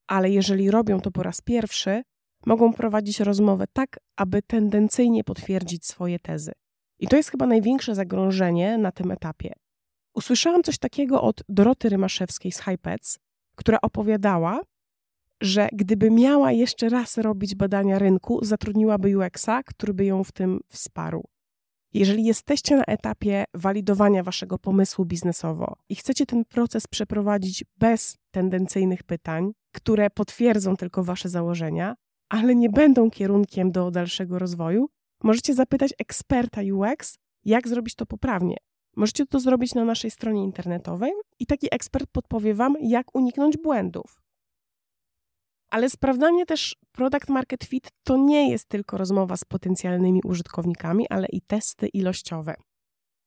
ale 0.07 0.31
jeżeli 0.31 0.71
robią 0.71 1.01
to 1.01 1.11
po 1.11 1.23
raz 1.23 1.41
pierwszy, 1.41 2.03
mogą 2.47 2.73
prowadzić 2.73 3.21
rozmowę 3.21 3.65
tak, 3.73 3.99
aby 4.17 4.43
tendencyjnie 4.43 5.25
potwierdzić 5.25 5.87
swoje 5.87 6.19
tezy. 6.19 6.53
I 6.99 7.09
to 7.09 7.17
jest 7.17 7.31
chyba 7.31 7.47
największe 7.47 7.95
zagrożenie 7.95 8.79
na 8.79 8.93
tym 8.93 9.11
etapie. 9.11 9.53
Usłyszałam 10.15 10.63
coś 10.63 10.79
takiego 10.79 11.23
od 11.23 11.43
Doroty 11.49 11.89
Rymaszewskiej 11.89 12.53
z 12.53 12.61
Hypets, 12.61 13.19
która 13.57 13.79
opowiadała, 13.83 14.61
że 15.41 15.69
gdyby 15.73 16.11
miała 16.11 16.53
jeszcze 16.53 16.89
raz 16.89 17.19
robić 17.19 17.55
badania 17.55 17.99
rynku, 17.99 18.45
zatrudniłaby 18.45 19.19
UX-a, 19.19 19.63
który 19.63 19.95
by 19.95 20.05
ją 20.05 20.25
w 20.25 20.33
tym 20.33 20.61
wsparł. 20.69 21.25
Jeżeli 21.95 22.25
jesteście 22.25 22.77
na 22.77 22.85
etapie 22.85 23.45
walidowania 23.55 24.23
waszego 24.23 24.59
pomysłu 24.59 25.05
biznesowo 25.05 25.77
i 25.89 25.97
chcecie 25.97 26.27
ten 26.27 26.45
proces 26.45 26.87
przeprowadzić 26.87 27.65
bez 27.77 28.17
tendencyjnych 28.31 29.03
pytań, 29.03 29.53
które 29.73 30.11
potwierdzą 30.11 30.77
tylko 30.77 31.05
wasze 31.05 31.29
założenia, 31.29 31.95
ale 32.29 32.55
nie 32.55 32.71
będą 32.71 33.11
kierunkiem 33.11 33.73
do 33.73 33.91
dalszego 33.91 34.39
rozwoju, 34.39 34.89
możecie 35.23 35.55
zapytać 35.55 35.95
eksperta 35.99 36.61
UX, 36.73 37.19
jak 37.45 37.69
zrobić 37.69 37.95
to 37.95 38.07
poprawnie. 38.07 38.57
Możecie 38.97 39.27
to 39.27 39.41
zrobić 39.41 39.75
na 39.75 39.85
naszej 39.85 40.11
stronie 40.11 40.45
internetowej 40.45 41.13
i 41.39 41.47
taki 41.47 41.75
ekspert 41.75 42.11
podpowie 42.13 42.55
wam, 42.55 42.75
jak 42.81 43.15
uniknąć 43.15 43.57
błędów. 43.57 44.21
Ale 45.71 45.91
sprawdzanie 45.91 46.47
też 46.47 46.77
product 46.93 47.29
market 47.29 47.65
fit 47.65 47.89
to 48.05 48.17
nie 48.17 48.51
jest 48.51 48.69
tylko 48.69 48.99
rozmowa 48.99 49.37
z 49.37 49.45
potencjalnymi 49.45 50.21
użytkownikami, 50.25 51.09
ale 51.09 51.27
i 51.33 51.41
testy 51.41 51.89
ilościowe. 51.89 52.55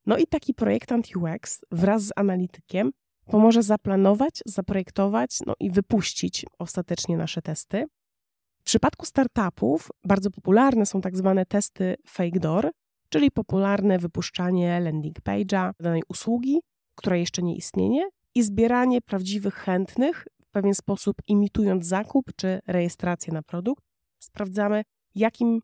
No 0.05 0.17
i 0.17 0.27
taki 0.27 0.53
projektant 0.53 1.15
UX 1.15 1.65
wraz 1.71 2.03
z 2.03 2.11
analitykiem 2.15 2.91
pomoże 3.25 3.63
zaplanować, 3.63 4.39
zaprojektować 4.45 5.39
no 5.45 5.53
i 5.59 5.71
wypuścić 5.71 6.45
ostatecznie 6.59 7.17
nasze 7.17 7.41
testy. 7.41 7.85
W 8.59 8.63
przypadku 8.63 9.05
startupów 9.05 9.89
bardzo 10.03 10.31
popularne 10.31 10.85
są 10.85 11.01
tak 11.01 11.17
zwane 11.17 11.45
testy 11.45 11.95
fake 12.07 12.39
door, 12.39 12.71
czyli 13.09 13.31
popularne 13.31 13.99
wypuszczanie 13.99 14.79
landing 14.79 15.19
page'a 15.19 15.71
danej 15.79 16.01
usługi, 16.09 16.59
która 16.95 17.15
jeszcze 17.15 17.41
nie 17.41 17.55
istnieje 17.55 18.09
i 18.35 18.43
zbieranie 18.43 19.01
prawdziwych 19.01 19.53
chętnych 19.55 20.27
w 20.51 20.53
pewien 20.53 20.75
sposób 20.75 21.17
imitując 21.27 21.85
zakup 21.85 22.31
czy 22.35 22.59
rejestrację 22.67 23.33
na 23.33 23.41
produkt, 23.41 23.83
sprawdzamy, 24.19 24.83
jakim 25.15 25.61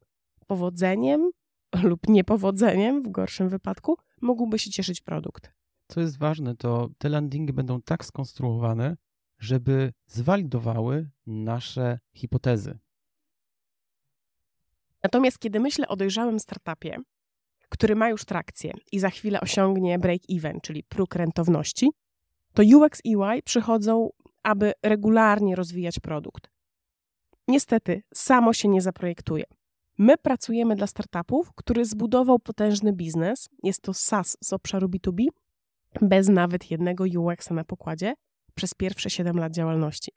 powodzeniem 0.48 1.32
lub 1.90 2.08
niepowodzeniem 2.08 3.02
w 3.02 3.10
gorszym 3.10 3.50
wypadku 3.50 3.98
mógłby 4.22 4.60
się 4.60 4.72
cieszyć 4.72 5.02
produkt. 5.02 5.52
Co 5.88 6.02
jest 6.02 6.18
ważne, 6.18 6.56
to 6.56 6.90
te 6.98 7.10
landingi 7.10 7.54
będą 7.54 7.82
tak 7.82 8.06
skonstruowane, 8.06 8.98
żeby 9.40 9.94
zwalidowały 10.06 11.10
nasze 11.26 12.00
hipotezy. 12.14 12.78
Natomiast 15.04 15.40
kiedy 15.40 15.60
myślę 15.60 15.88
o 15.88 15.96
dojrzałym 15.96 16.40
startupie, 16.40 16.98
który 17.70 17.96
ma 17.96 18.10
już 18.10 18.26
trakcję 18.26 18.74
i 18.92 19.00
za 19.00 19.10
chwilę 19.10 19.42
osiągnie 19.42 20.00
break-even, 20.00 20.62
czyli 20.62 20.84
próg 20.84 21.16
rentowności, 21.16 21.90
to 22.54 22.64
UX 22.64 23.02
i 23.04 23.16
UI 23.16 23.42
przychodzą 23.44 24.10
aby 24.48 24.74
regularnie 24.84 25.56
rozwijać 25.56 26.00
produkt. 26.00 26.50
Niestety, 27.48 28.04
samo 28.14 28.54
się 28.54 28.68
nie 28.68 28.82
zaprojektuje. 28.82 29.44
My 29.98 30.18
pracujemy 30.18 30.76
dla 30.76 30.88
startupów, 30.88 31.52
który 31.56 31.86
zbudował 31.86 32.40
potężny 32.40 32.94
biznes. 32.94 33.50
Jest 33.64 33.82
to 33.82 33.94
SaaS 33.94 34.38
z 34.44 34.54
obszaru 34.54 34.88
B2B, 34.88 35.26
bez 36.02 36.30
nawet 36.30 36.72
jednego 36.72 37.04
UX 37.04 37.50
na 37.50 37.64
pokładzie 37.64 38.14
przez 38.56 38.74
pierwsze 38.74 39.10
7 39.10 39.38
lat 39.38 39.54
działalności. 39.54 40.12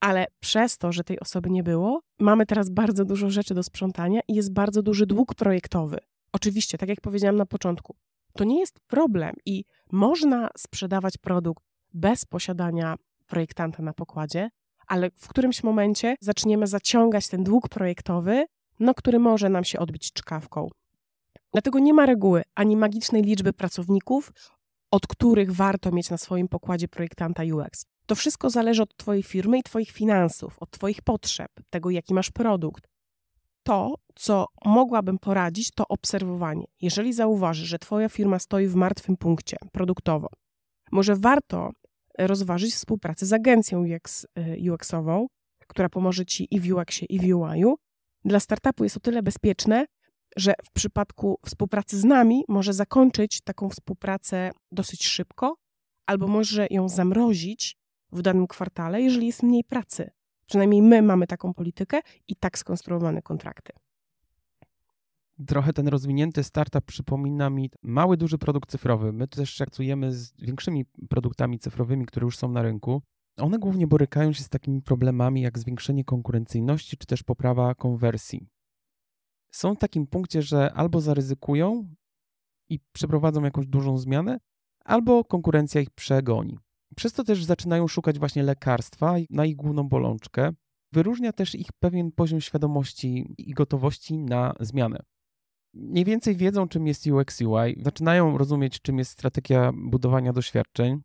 Ale 0.00 0.26
przez 0.40 0.78
to, 0.78 0.92
że 0.92 1.04
tej 1.04 1.20
osoby 1.20 1.50
nie 1.50 1.62
było, 1.62 2.00
mamy 2.18 2.46
teraz 2.46 2.70
bardzo 2.70 3.04
dużo 3.04 3.30
rzeczy 3.30 3.54
do 3.54 3.62
sprzątania 3.62 4.20
i 4.28 4.34
jest 4.34 4.52
bardzo 4.52 4.82
duży 4.82 5.06
dług 5.06 5.34
projektowy. 5.34 5.98
Oczywiście, 6.32 6.78
tak 6.78 6.88
jak 6.88 7.00
powiedziałam 7.00 7.36
na 7.36 7.46
początku, 7.46 7.96
to 8.32 8.44
nie 8.44 8.60
jest 8.60 8.80
problem 8.80 9.34
i 9.46 9.64
można 9.92 10.48
sprzedawać 10.58 11.18
produkt 11.18 11.64
bez 11.94 12.24
posiadania 12.24 12.96
projektanta 13.30 13.82
na 13.82 13.92
pokładzie, 13.92 14.50
ale 14.86 15.10
w 15.10 15.28
którymś 15.28 15.62
momencie 15.62 16.14
zaczniemy 16.20 16.66
zaciągać 16.66 17.28
ten 17.28 17.44
dług 17.44 17.68
projektowy, 17.68 18.46
no, 18.80 18.94
który 18.94 19.18
może 19.18 19.48
nam 19.48 19.64
się 19.64 19.78
odbić 19.78 20.12
czkawką. 20.12 20.68
Dlatego 21.52 21.78
nie 21.78 21.94
ma 21.94 22.06
reguły 22.06 22.42
ani 22.54 22.76
magicznej 22.76 23.22
liczby 23.22 23.52
pracowników, 23.52 24.32
od 24.90 25.06
których 25.06 25.52
warto 25.52 25.92
mieć 25.92 26.10
na 26.10 26.18
swoim 26.18 26.48
pokładzie 26.48 26.88
projektanta 26.88 27.42
UX. 27.42 27.84
To 28.06 28.14
wszystko 28.14 28.50
zależy 28.50 28.82
od 28.82 28.96
Twojej 28.96 29.22
firmy 29.22 29.58
i 29.58 29.62
Twoich 29.62 29.90
finansów, 29.90 30.56
od 30.58 30.70
Twoich 30.70 31.02
potrzeb, 31.02 31.50
tego 31.70 31.90
jaki 31.90 32.14
masz 32.14 32.30
produkt. 32.30 32.84
To, 33.62 33.94
co 34.14 34.46
mogłabym 34.64 35.18
poradzić, 35.18 35.70
to 35.70 35.88
obserwowanie. 35.88 36.64
Jeżeli 36.80 37.12
zauważysz, 37.12 37.68
że 37.68 37.78
Twoja 37.78 38.08
firma 38.08 38.38
stoi 38.38 38.66
w 38.66 38.74
martwym 38.74 39.16
punkcie 39.16 39.56
produktowo, 39.72 40.28
może 40.92 41.16
warto 41.16 41.70
rozważyć 42.26 42.74
współpracę 42.74 43.26
z 43.26 43.32
agencją 43.32 43.84
UX, 43.96 44.26
y, 44.38 44.72
UX-ową, 44.72 45.26
która 45.66 45.88
pomoże 45.88 46.26
Ci 46.26 46.54
i 46.54 46.60
w 46.60 46.72
UX-ie, 46.74 47.06
i 47.08 47.18
w 47.18 47.36
UI-u. 47.36 47.76
Dla 48.24 48.40
startupu 48.40 48.84
jest 48.84 48.96
o 48.96 49.00
tyle 49.00 49.22
bezpieczne, 49.22 49.86
że 50.36 50.54
w 50.64 50.72
przypadku 50.72 51.38
współpracy 51.46 51.98
z 51.98 52.04
nami 52.04 52.44
może 52.48 52.72
zakończyć 52.72 53.40
taką 53.40 53.68
współpracę 53.68 54.50
dosyć 54.72 55.06
szybko, 55.06 55.56
albo 56.06 56.26
może 56.26 56.66
ją 56.70 56.88
zamrozić 56.88 57.76
w 58.12 58.22
danym 58.22 58.46
kwartale, 58.46 59.02
jeżeli 59.02 59.26
jest 59.26 59.42
mniej 59.42 59.64
pracy. 59.64 60.10
Przynajmniej 60.46 60.82
my 60.82 61.02
mamy 61.02 61.26
taką 61.26 61.54
politykę 61.54 62.00
i 62.28 62.36
tak 62.36 62.58
skonstruowane 62.58 63.22
kontrakty. 63.22 63.72
Trochę 65.46 65.72
ten 65.72 65.88
rozwinięty 65.88 66.44
startup 66.44 66.84
przypomina 66.84 67.50
mi 67.50 67.70
mały, 67.82 68.16
duży 68.16 68.38
produkt 68.38 68.70
cyfrowy. 68.70 69.12
My 69.12 69.28
też 69.28 69.56
pracujemy 69.56 70.14
z 70.14 70.32
większymi 70.40 70.84
produktami 71.08 71.58
cyfrowymi, 71.58 72.06
które 72.06 72.24
już 72.24 72.38
są 72.38 72.48
na 72.52 72.62
rynku. 72.62 73.02
One 73.38 73.58
głównie 73.58 73.86
borykają 73.86 74.32
się 74.32 74.42
z 74.42 74.48
takimi 74.48 74.82
problemami 74.82 75.40
jak 75.40 75.58
zwiększenie 75.58 76.04
konkurencyjności 76.04 76.96
czy 76.96 77.06
też 77.06 77.22
poprawa 77.22 77.74
konwersji. 77.74 78.46
Są 79.50 79.74
w 79.74 79.78
takim 79.78 80.06
punkcie, 80.06 80.42
że 80.42 80.72
albo 80.72 81.00
zaryzykują 81.00 81.94
i 82.68 82.80
przeprowadzą 82.92 83.42
jakąś 83.42 83.66
dużą 83.66 83.98
zmianę, 83.98 84.38
albo 84.84 85.24
konkurencja 85.24 85.80
ich 85.80 85.90
przegoni. 85.90 86.58
Przez 86.96 87.12
to 87.12 87.24
też 87.24 87.44
zaczynają 87.44 87.88
szukać 87.88 88.18
właśnie 88.18 88.42
lekarstwa 88.42 89.14
na 89.30 89.46
ich 89.46 89.56
główną 89.56 89.88
bolączkę. 89.88 90.52
Wyróżnia 90.92 91.32
też 91.32 91.54
ich 91.54 91.72
pewien 91.72 92.12
poziom 92.12 92.40
świadomości 92.40 93.34
i 93.38 93.54
gotowości 93.54 94.18
na 94.18 94.54
zmianę. 94.60 95.02
Mniej 95.74 96.04
więcej 96.04 96.36
wiedzą, 96.36 96.68
czym 96.68 96.86
jest 96.86 97.06
UX 97.06 97.40
UI, 97.40 97.82
zaczynają 97.82 98.38
rozumieć, 98.38 98.80
czym 98.80 98.98
jest 98.98 99.10
strategia 99.10 99.72
budowania 99.74 100.32
doświadczeń, 100.32 101.00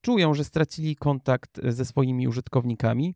czują, 0.00 0.34
że 0.34 0.44
stracili 0.44 0.96
kontakt 0.96 1.60
ze 1.64 1.84
swoimi 1.84 2.28
użytkownikami, 2.28 3.14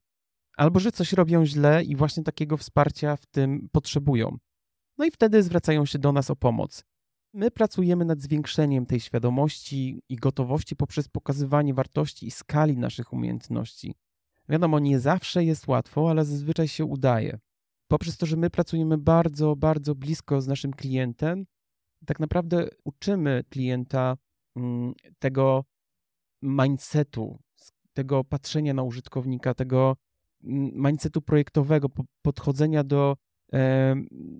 albo 0.56 0.80
że 0.80 0.92
coś 0.92 1.12
robią 1.12 1.46
źle 1.46 1.84
i 1.84 1.96
właśnie 1.96 2.22
takiego 2.22 2.56
wsparcia 2.56 3.16
w 3.16 3.26
tym 3.26 3.68
potrzebują. 3.72 4.36
No 4.98 5.04
i 5.04 5.10
wtedy 5.10 5.42
zwracają 5.42 5.86
się 5.86 5.98
do 5.98 6.12
nas 6.12 6.30
o 6.30 6.36
pomoc. 6.36 6.84
My 7.34 7.50
pracujemy 7.50 8.04
nad 8.04 8.20
zwiększeniem 8.20 8.86
tej 8.86 9.00
świadomości 9.00 10.02
i 10.08 10.16
gotowości 10.16 10.76
poprzez 10.76 11.08
pokazywanie 11.08 11.74
wartości 11.74 12.26
i 12.26 12.30
skali 12.30 12.76
naszych 12.76 13.12
umiejętności. 13.12 13.94
Wiadomo, 14.48 14.78
nie 14.78 15.00
zawsze 15.00 15.44
jest 15.44 15.68
łatwo, 15.68 16.10
ale 16.10 16.24
zazwyczaj 16.24 16.68
się 16.68 16.84
udaje. 16.84 17.38
Poprzez 17.92 18.16
to, 18.16 18.26
że 18.26 18.36
my 18.36 18.50
pracujemy 18.50 18.98
bardzo, 18.98 19.56
bardzo 19.56 19.94
blisko 19.94 20.40
z 20.40 20.46
naszym 20.46 20.72
klientem, 20.72 21.46
tak 22.06 22.20
naprawdę 22.20 22.68
uczymy 22.84 23.44
klienta 23.50 24.16
mm, 24.56 24.94
tego 25.18 25.64
mindsetu, 26.42 27.38
tego 27.92 28.24
patrzenia 28.24 28.74
na 28.74 28.82
użytkownika, 28.82 29.54
tego 29.54 29.96
mm, 30.44 30.70
mindsetu 30.74 31.22
projektowego, 31.22 31.88
podchodzenia 32.22 32.84
do, 32.84 33.16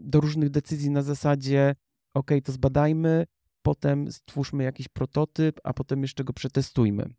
do 0.05 0.21
różnych 0.21 0.51
decyzji 0.51 0.91
na 0.91 1.03
zasadzie 1.03 1.75
ok, 2.15 2.31
to 2.45 2.53
zbadajmy, 2.53 3.27
potem 3.63 4.13
stwórzmy 4.13 4.65
jakiś 4.65 4.89
prototyp, 4.89 5.61
a 5.65 5.73
potem 5.73 6.03
jeszcze 6.03 6.25
go 6.25 6.33
przetestujmy. 6.33 7.15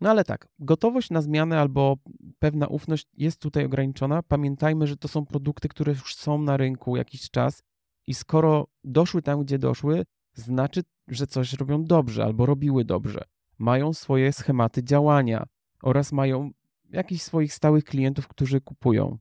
No 0.00 0.10
ale 0.10 0.24
tak, 0.24 0.48
gotowość 0.58 1.10
na 1.10 1.22
zmianę 1.22 1.60
albo 1.60 1.96
pewna 2.38 2.66
ufność 2.66 3.06
jest 3.16 3.40
tutaj 3.40 3.64
ograniczona. 3.64 4.22
Pamiętajmy, 4.22 4.86
że 4.86 4.96
to 4.96 5.08
są 5.08 5.26
produkty, 5.26 5.68
które 5.68 5.92
już 5.92 6.16
są 6.16 6.38
na 6.38 6.56
rynku 6.56 6.96
jakiś 6.96 7.30
czas 7.30 7.62
i 8.06 8.14
skoro 8.14 8.66
doszły 8.84 9.22
tam, 9.22 9.44
gdzie 9.44 9.58
doszły, 9.58 10.04
znaczy, 10.34 10.82
że 11.08 11.26
coś 11.26 11.52
robią 11.52 11.84
dobrze 11.84 12.24
albo 12.24 12.46
robiły 12.46 12.84
dobrze. 12.84 13.24
Mają 13.58 13.92
swoje 13.92 14.32
schematy 14.32 14.84
działania 14.84 15.46
oraz 15.82 16.12
mają 16.12 16.50
jakichś 16.90 17.22
swoich 17.22 17.54
stałych 17.54 17.84
klientów, 17.84 18.28
którzy 18.28 18.60
kupują. 18.60 19.18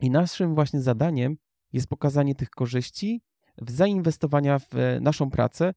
I 0.00 0.10
naszym 0.10 0.54
właśnie 0.54 0.80
zadaniem 0.80 1.36
jest 1.72 1.88
pokazanie 1.88 2.34
tych 2.34 2.50
korzyści, 2.50 3.22
zainwestowania 3.68 4.58
w 4.58 4.74
e, 4.74 5.00
naszą 5.00 5.30
pracę. 5.30 5.74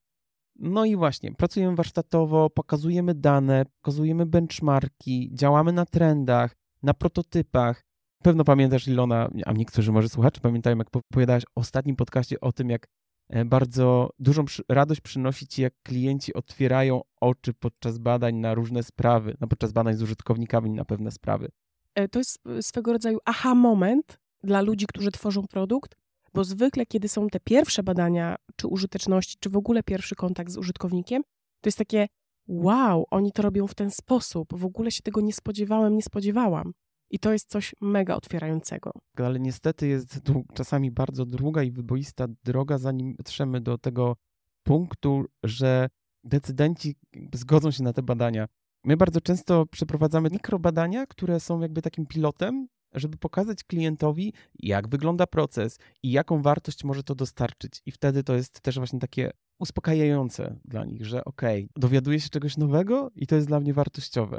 No 0.55 0.85
i 0.85 0.95
właśnie, 0.95 1.31
pracujemy 1.31 1.75
warsztatowo, 1.75 2.49
pokazujemy 2.49 3.15
dane, 3.15 3.65
pokazujemy 3.81 4.25
benchmarki, 4.25 5.29
działamy 5.33 5.71
na 5.71 5.85
trendach, 5.85 6.55
na 6.83 6.93
prototypach. 6.93 7.83
Pewno 8.23 8.43
pamiętasz, 8.43 8.87
Ilona, 8.87 9.29
a 9.45 9.51
niektórzy 9.51 9.91
może 9.91 10.09
słuchacze 10.09 10.41
pamiętają, 10.41 10.77
jak 10.77 10.87
opowiadałaś 10.95 11.43
w 11.43 11.57
ostatnim 11.57 11.95
podcaście 11.95 12.39
o 12.39 12.51
tym, 12.51 12.69
jak 12.69 12.87
e, 13.29 13.45
bardzo 13.45 14.09
dużą 14.19 14.45
radość 14.69 15.01
przynosi 15.01 15.47
ci, 15.47 15.61
jak 15.61 15.73
klienci 15.83 16.33
otwierają 16.33 17.01
oczy 17.21 17.53
podczas 17.53 17.97
badań 17.97 18.35
na 18.35 18.53
różne 18.53 18.83
sprawy, 18.83 19.37
na 19.39 19.47
podczas 19.47 19.71
badań 19.71 19.95
z 19.95 20.01
użytkownikami 20.01 20.71
na 20.71 20.85
pewne 20.85 21.11
sprawy. 21.11 21.51
E, 21.95 22.07
to 22.07 22.19
jest 22.19 22.39
swego 22.61 22.93
rodzaju 22.93 23.19
aha 23.25 23.55
moment, 23.55 24.21
dla 24.43 24.61
ludzi, 24.61 24.85
którzy 24.87 25.11
tworzą 25.11 25.47
produkt, 25.47 25.95
bo 26.33 26.43
zwykle, 26.43 26.85
kiedy 26.85 27.07
są 27.07 27.27
te 27.27 27.39
pierwsze 27.39 27.83
badania, 27.83 28.35
czy 28.55 28.67
użyteczności, 28.67 29.37
czy 29.39 29.49
w 29.49 29.57
ogóle 29.57 29.83
pierwszy 29.83 30.15
kontakt 30.15 30.51
z 30.51 30.57
użytkownikiem, 30.57 31.23
to 31.61 31.67
jest 31.67 31.77
takie 31.77 32.07
wow, 32.47 33.05
oni 33.11 33.31
to 33.31 33.41
robią 33.41 33.67
w 33.67 33.75
ten 33.75 33.91
sposób, 33.91 34.47
w 34.53 34.65
ogóle 34.65 34.91
się 34.91 35.01
tego 35.01 35.21
nie 35.21 35.33
spodziewałem, 35.33 35.95
nie 35.95 36.03
spodziewałam. 36.03 36.71
I 37.09 37.19
to 37.19 37.33
jest 37.33 37.49
coś 37.49 37.75
mega 37.81 38.15
otwierającego. 38.15 38.91
Ale 39.17 39.39
niestety 39.39 39.87
jest 39.87 40.19
czasami 40.53 40.91
bardzo 40.91 41.25
długa 41.25 41.63
i 41.63 41.71
wyboista 41.71 42.27
droga, 42.43 42.77
zanim 42.77 43.13
dotrzemy 43.13 43.61
do 43.61 43.77
tego 43.77 44.15
punktu, 44.63 45.25
że 45.43 45.89
decydenci 46.23 46.95
zgodzą 47.33 47.71
się 47.71 47.83
na 47.83 47.93
te 47.93 48.03
badania. 48.03 48.47
My 48.85 48.97
bardzo 48.97 49.21
często 49.21 49.65
przeprowadzamy 49.65 50.29
mikrobadania, 50.29 51.05
które 51.05 51.39
są 51.39 51.59
jakby 51.59 51.81
takim 51.81 52.05
pilotem 52.05 52.67
żeby 52.93 53.17
pokazać 53.17 53.63
klientowi, 53.63 54.33
jak 54.59 54.87
wygląda 54.87 55.27
proces 55.27 55.79
i 56.03 56.11
jaką 56.11 56.41
wartość 56.41 56.83
może 56.83 57.03
to 57.03 57.15
dostarczyć. 57.15 57.81
I 57.85 57.91
wtedy 57.91 58.23
to 58.23 58.35
jest 58.35 58.61
też 58.61 58.77
właśnie 58.77 58.99
takie 58.99 59.31
uspokajające 59.59 60.55
dla 60.65 60.85
nich, 60.85 61.05
że 61.05 61.25
okej, 61.25 61.63
okay, 61.63 61.81
dowiaduję 61.81 62.19
się 62.19 62.29
czegoś 62.29 62.57
nowego 62.57 63.11
i 63.15 63.27
to 63.27 63.35
jest 63.35 63.47
dla 63.47 63.59
mnie 63.59 63.73
wartościowe. 63.73 64.37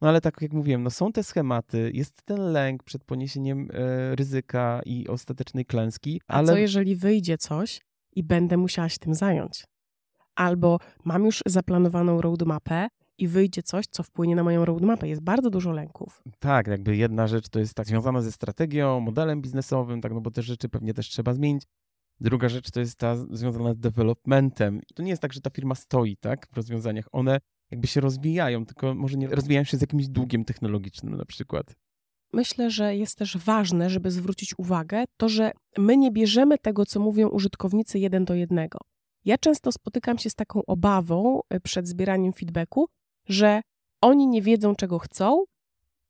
No 0.00 0.08
ale 0.08 0.20
tak 0.20 0.42
jak 0.42 0.52
mówiłem, 0.52 0.82
no 0.82 0.90
są 0.90 1.12
te 1.12 1.24
schematy, 1.24 1.90
jest 1.94 2.22
ten 2.24 2.52
lęk 2.52 2.82
przed 2.82 3.04
poniesieniem 3.04 3.68
e, 3.72 4.16
ryzyka 4.16 4.80
i 4.86 5.08
ostatecznej 5.08 5.64
klęski. 5.64 6.20
Ale... 6.26 6.52
A 6.52 6.54
co 6.54 6.58
jeżeli 6.58 6.96
wyjdzie 6.96 7.38
coś 7.38 7.80
i 8.16 8.22
będę 8.22 8.56
musiała 8.56 8.88
się 8.88 8.98
tym 8.98 9.14
zająć? 9.14 9.64
Albo 10.34 10.78
mam 11.04 11.24
już 11.24 11.42
zaplanowaną 11.46 12.20
roadmapę, 12.20 12.88
i 13.18 13.28
wyjdzie 13.28 13.62
coś, 13.62 13.86
co 13.86 14.02
wpłynie 14.02 14.36
na 14.36 14.44
moją 14.44 14.64
roadmapę. 14.64 15.08
Jest 15.08 15.22
bardzo 15.22 15.50
dużo 15.50 15.72
lęków. 15.72 16.22
Tak, 16.38 16.66
jakby 16.66 16.96
jedna 16.96 17.26
rzecz 17.26 17.48
to 17.48 17.58
jest 17.58 17.74
tak 17.74 17.86
związana 17.86 18.22
ze 18.22 18.32
strategią, 18.32 19.00
modelem 19.00 19.42
biznesowym, 19.42 20.00
tak, 20.00 20.12
no 20.12 20.20
bo 20.20 20.30
te 20.30 20.42
rzeczy 20.42 20.68
pewnie 20.68 20.94
też 20.94 21.08
trzeba 21.08 21.34
zmienić. 21.34 21.62
Druga 22.20 22.48
rzecz 22.48 22.70
to 22.70 22.80
jest 22.80 22.98
ta 22.98 23.16
związana 23.16 23.72
z 23.72 23.78
developmentem. 23.78 24.80
I 24.90 24.94
to 24.94 25.02
nie 25.02 25.10
jest 25.10 25.22
tak, 25.22 25.32
że 25.32 25.40
ta 25.40 25.50
firma 25.50 25.74
stoi, 25.74 26.16
tak, 26.16 26.46
w 26.52 26.56
rozwiązaniach. 26.56 27.08
One 27.12 27.38
jakby 27.70 27.86
się 27.86 28.00
rozwijają, 28.00 28.66
tylko 28.66 28.94
może 28.94 29.16
nie 29.16 29.28
rozwijają 29.28 29.64
się 29.64 29.76
z 29.76 29.80
jakimś 29.80 30.08
długiem 30.08 30.44
technologicznym 30.44 31.16
na 31.16 31.24
przykład. 31.24 31.74
Myślę, 32.32 32.70
że 32.70 32.96
jest 32.96 33.18
też 33.18 33.36
ważne, 33.36 33.90
żeby 33.90 34.10
zwrócić 34.10 34.54
uwagę, 34.58 35.04
to, 35.16 35.28
że 35.28 35.52
my 35.78 35.96
nie 35.96 36.10
bierzemy 36.10 36.58
tego, 36.58 36.86
co 36.86 37.00
mówią 37.00 37.28
użytkownicy 37.28 37.98
jeden 37.98 38.24
do 38.24 38.34
jednego. 38.34 38.78
Ja 39.24 39.38
często 39.38 39.72
spotykam 39.72 40.18
się 40.18 40.30
z 40.30 40.34
taką 40.34 40.64
obawą 40.66 41.40
y, 41.54 41.60
przed 41.60 41.88
zbieraniem 41.88 42.32
feedbacku, 42.32 42.88
że 43.28 43.60
oni 44.00 44.26
nie 44.26 44.42
wiedzą, 44.42 44.74
czego 44.74 44.98
chcą 44.98 45.44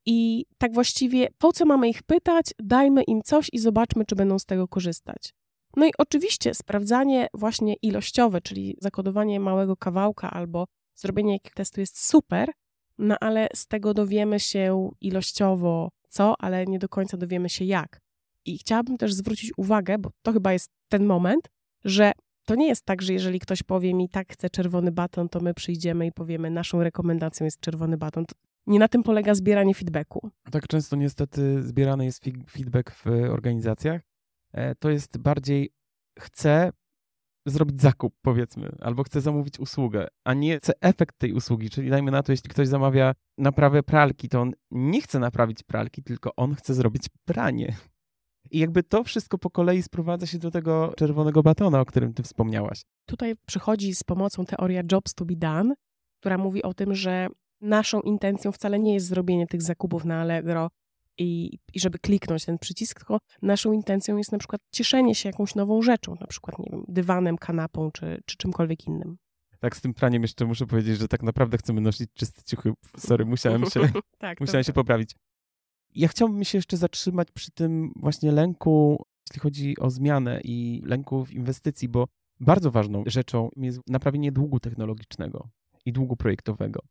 i 0.05 0.45
tak 0.57 0.73
właściwie 0.73 1.27
po 1.37 1.53
co 1.53 1.65
mamy 1.65 1.89
ich 1.89 2.03
pytać, 2.03 2.45
dajmy 2.59 3.03
im 3.03 3.21
coś 3.21 3.49
i 3.53 3.59
zobaczmy, 3.59 4.05
czy 4.05 4.15
będą 4.15 4.39
z 4.39 4.45
tego 4.45 4.67
korzystać. 4.67 5.33
No 5.75 5.85
i 5.85 5.91
oczywiście 5.97 6.53
sprawdzanie 6.53 7.27
właśnie 7.33 7.75
ilościowe, 7.81 8.41
czyli 8.41 8.77
zakodowanie 8.81 9.39
małego 9.39 9.77
kawałka 9.77 10.31
albo 10.31 10.65
zrobienie 10.95 11.33
jakiegoś 11.33 11.55
testu 11.55 11.79
jest 11.79 12.05
super, 12.05 12.51
no 12.97 13.15
ale 13.19 13.47
z 13.55 13.67
tego 13.67 13.93
dowiemy 13.93 14.39
się 14.39 14.89
ilościowo 15.01 15.89
co, 16.09 16.35
ale 16.39 16.65
nie 16.65 16.79
do 16.79 16.89
końca 16.89 17.17
dowiemy 17.17 17.49
się 17.49 17.65
jak. 17.65 18.01
I 18.45 18.57
chciałabym 18.57 18.97
też 18.97 19.13
zwrócić 19.13 19.51
uwagę, 19.57 19.97
bo 19.97 20.11
to 20.21 20.33
chyba 20.33 20.53
jest 20.53 20.69
ten 20.89 21.05
moment, 21.05 21.49
że 21.85 22.11
to 22.49 22.55
nie 22.55 22.67
jest 22.67 22.85
tak, 22.85 23.01
że 23.01 23.13
jeżeli 23.13 23.39
ktoś 23.39 23.63
powie 23.63 23.93
mi, 23.93 24.09
tak, 24.09 24.33
chcę 24.33 24.49
czerwony 24.49 24.91
baton, 24.91 25.29
to 25.29 25.39
my 25.39 25.53
przyjdziemy 25.53 26.05
i 26.05 26.11
powiemy, 26.11 26.49
naszą 26.49 26.83
rekomendacją 26.83 27.45
jest 27.45 27.59
czerwony 27.59 27.97
baton. 27.97 28.25
To 28.25 28.35
nie 28.67 28.79
na 28.79 28.87
tym 28.87 29.03
polega 29.03 29.35
zbieranie 29.35 29.75
feedbacku. 29.75 30.29
Tak 30.51 30.67
często 30.67 30.95
niestety 30.95 31.63
zbierany 31.63 32.05
jest 32.05 32.23
feedback 32.49 32.91
w 32.91 33.05
organizacjach. 33.07 34.01
E, 34.51 34.75
to 34.75 34.89
jest 34.89 35.17
bardziej 35.17 35.69
chcę 36.19 36.71
zrobić 37.45 37.81
zakup, 37.81 38.15
powiedzmy, 38.21 38.75
albo 38.81 39.03
chcę 39.03 39.21
zamówić 39.21 39.59
usługę, 39.59 40.07
a 40.23 40.33
nie 40.33 40.59
chcę 40.59 40.73
efekt 40.81 41.17
tej 41.17 41.33
usługi. 41.33 41.69
Czyli 41.69 41.89
dajmy 41.89 42.11
na 42.11 42.23
to, 42.23 42.31
jeśli 42.31 42.49
ktoś 42.49 42.67
zamawia 42.67 43.15
naprawę 43.37 43.83
pralki, 43.83 44.29
to 44.29 44.41
on 44.41 44.53
nie 44.71 45.01
chce 45.01 45.19
naprawić 45.19 45.63
pralki, 45.63 46.03
tylko 46.03 46.35
on 46.35 46.55
chce 46.55 46.73
zrobić 46.73 47.03
pranie. 47.25 47.75
I 48.51 48.59
jakby 48.59 48.83
to 48.83 49.03
wszystko 49.03 49.37
po 49.37 49.49
kolei 49.49 49.83
sprowadza 49.83 50.25
się 50.25 50.37
do 50.37 50.51
tego 50.51 50.93
czerwonego 50.97 51.43
batona, 51.43 51.79
o 51.79 51.85
którym 51.85 52.13
ty 52.13 52.23
wspomniałaś. 52.23 52.81
Tutaj 53.05 53.35
przychodzi 53.45 53.95
z 53.95 54.03
pomocą 54.03 54.45
teoria 54.45 54.81
jobs 54.91 55.13
to 55.13 55.25
be 55.25 55.35
done, 55.35 55.73
która 56.19 56.37
mówi 56.37 56.63
o 56.63 56.73
tym, 56.73 56.95
że 56.95 57.27
naszą 57.61 58.01
intencją 58.01 58.51
wcale 58.51 58.79
nie 58.79 58.93
jest 58.93 59.07
zrobienie 59.07 59.47
tych 59.47 59.61
zakupów 59.61 60.05
na 60.05 60.21
Allegro 60.21 60.69
i, 61.17 61.59
i 61.73 61.79
żeby 61.79 61.99
kliknąć 61.99 62.45
ten 62.45 62.57
przycisk, 62.57 62.99
tylko 62.99 63.19
naszą 63.41 63.71
intencją 63.71 64.17
jest 64.17 64.31
na 64.31 64.37
przykład 64.37 64.61
cieszenie 64.71 65.15
się 65.15 65.29
jakąś 65.29 65.55
nową 65.55 65.81
rzeczą, 65.81 66.15
na 66.21 66.27
przykład, 66.27 66.59
nie 66.59 66.69
wiem, 66.71 66.83
dywanem, 66.87 67.37
kanapą 67.37 67.91
czy, 67.91 68.21
czy 68.25 68.37
czymkolwiek 68.37 68.87
innym. 68.87 69.17
Tak, 69.59 69.75
z 69.75 69.81
tym 69.81 69.93
praniem 69.93 70.21
jeszcze 70.21 70.45
muszę 70.45 70.67
powiedzieć, 70.67 70.97
że 70.97 71.07
tak 71.07 71.23
naprawdę 71.23 71.57
chcemy 71.57 71.81
nosić 71.81 72.09
czyste 72.13 72.41
ciuchy. 72.43 72.73
Sorry, 72.97 73.25
musiałem 73.25 73.65
się, 73.65 73.79
tak, 74.17 74.39
musiałem 74.39 74.63
się 74.63 74.73
poprawić. 74.73 75.15
Ja 75.95 76.07
chciałbym 76.07 76.43
się 76.43 76.57
jeszcze 76.57 76.77
zatrzymać 76.77 77.31
przy 77.31 77.51
tym 77.51 77.93
właśnie 77.95 78.31
lęku, 78.31 79.05
jeśli 79.29 79.39
chodzi 79.39 79.79
o 79.79 79.89
zmianę 79.89 80.41
i 80.43 80.81
lęku 80.85 81.25
w 81.25 81.31
inwestycji, 81.31 81.89
bo 81.89 82.07
bardzo 82.39 82.71
ważną 82.71 83.03
rzeczą 83.05 83.49
jest 83.55 83.79
naprawienie 83.87 84.31
długu 84.31 84.59
technologicznego 84.59 85.49
i 85.85 85.93
długu 85.93 86.15
projektowego. 86.15 86.81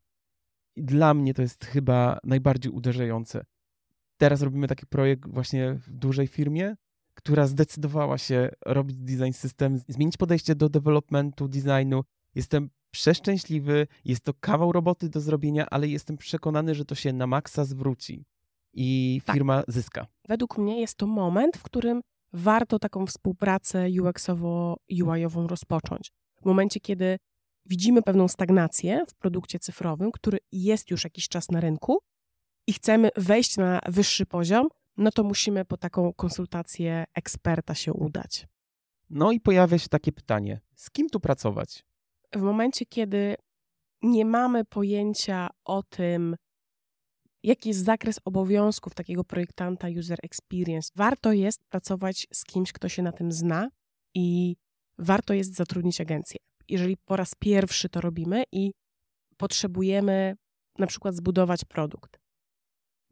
I 0.77 0.85
dla 0.85 1.15
mnie 1.15 1.35
to 1.35 1.43
jest 1.43 1.65
chyba 1.65 2.19
najbardziej 2.25 2.73
uderzające. 2.73 3.45
Teraz 4.17 4.43
robimy 4.43 4.69
taki 4.69 4.87
projekt 4.87 5.29
właśnie 5.29 5.75
w 5.75 5.91
dużej 5.91 6.27
firmie, 6.27 6.77
która 7.15 7.47
zdecydowała 7.47 8.19
się 8.19 8.51
robić 8.67 8.97
design 8.97 9.33
system, 9.33 9.79
zmienić 9.89 10.17
podejście 10.17 10.55
do 10.55 10.69
developmentu, 10.69 11.49
designu. 11.49 12.05
Jestem 12.35 12.71
przeszczęśliwy, 12.91 13.87
jest 14.05 14.25
to 14.25 14.35
kawał 14.35 14.73
roboty 14.73 15.09
do 15.09 15.21
zrobienia, 15.21 15.67
ale 15.71 15.89
jestem 15.89 16.17
przekonany, 16.17 16.75
że 16.75 16.85
to 16.85 16.95
się 16.95 17.13
na 17.13 17.27
maksa 17.27 17.65
zwróci 17.65 18.25
i 18.73 19.21
tak. 19.25 19.37
firma 19.37 19.63
tak. 19.63 19.75
zyska. 19.75 20.07
Według 20.29 20.59
mnie 20.59 20.81
jest 20.81 20.95
to 20.95 21.07
moment, 21.07 21.57
w 21.57 21.63
którym 21.63 22.01
warto 22.33 22.79
taką 22.79 23.07
współpracę 23.07 23.87
UX-owo-UI-ową 24.03 25.47
rozpocząć. 25.47 26.13
W 26.43 26.45
momencie, 26.45 26.81
kiedy 26.81 27.19
widzimy 27.67 28.03
pewną 28.03 28.29
stagnację 28.29 29.05
w 29.09 29.15
produkcie 29.15 29.59
cyfrowym, 29.59 30.13
który 30.13 30.39
jest 30.53 30.91
już 30.91 31.05
jakiś 31.05 31.29
czas 31.29 31.51
na 31.51 31.61
rynku 31.61 31.99
i 32.67 32.73
chcemy 32.73 33.11
wejść 33.17 33.57
na 33.57 33.81
wyższy 33.87 34.27
poziom, 34.27 34.69
no 34.97 35.11
to 35.11 35.25
musimy 35.25 35.65
po 35.65 35.77
taką 35.77 36.13
konsultację 36.13 37.05
eksperta 37.15 37.75
się 37.75 37.93
udać. 37.93 38.47
No 39.11 39.33
i 39.33 39.41
pojawia 39.41 39.79
się 39.79 39.89
takie 39.89 40.13
pytanie: 40.13 40.61
z 40.75 40.91
kim 40.91 41.09
tu 41.09 41.21
pracować? 41.21 41.85
W 42.35 42.41
momencie, 42.41 42.87
kiedy 42.87 43.37
nie 44.03 44.25
mamy 44.25 44.65
pojęcia 44.65 45.49
o 45.65 45.83
tym, 45.83 46.37
jaki 47.49 47.69
jest 47.69 47.85
zakres 47.85 48.21
obowiązków 48.25 48.95
takiego 48.95 49.25
projektanta 49.25 49.89
user 49.99 50.19
experience, 50.23 50.93
warto 50.97 51.33
jest 51.33 51.65
pracować 51.69 52.27
z 52.33 52.45
kimś, 52.45 52.73
kto 52.73 52.89
się 52.89 53.03
na 53.03 53.13
tym 53.13 53.33
zna 53.33 53.69
i 54.15 54.57
warto 54.99 55.35
jest 55.35 55.55
zatrudnić 55.55 56.01
agencję. 56.01 56.37
Jeżeli 56.69 56.97
po 56.97 57.17
raz 57.17 57.35
pierwszy 57.39 57.89
to 57.89 58.01
robimy 58.01 58.45
i 58.53 58.73
potrzebujemy 59.37 60.37
na 60.79 60.87
przykład 60.87 61.15
zbudować 61.15 61.65
produkt. 61.65 62.21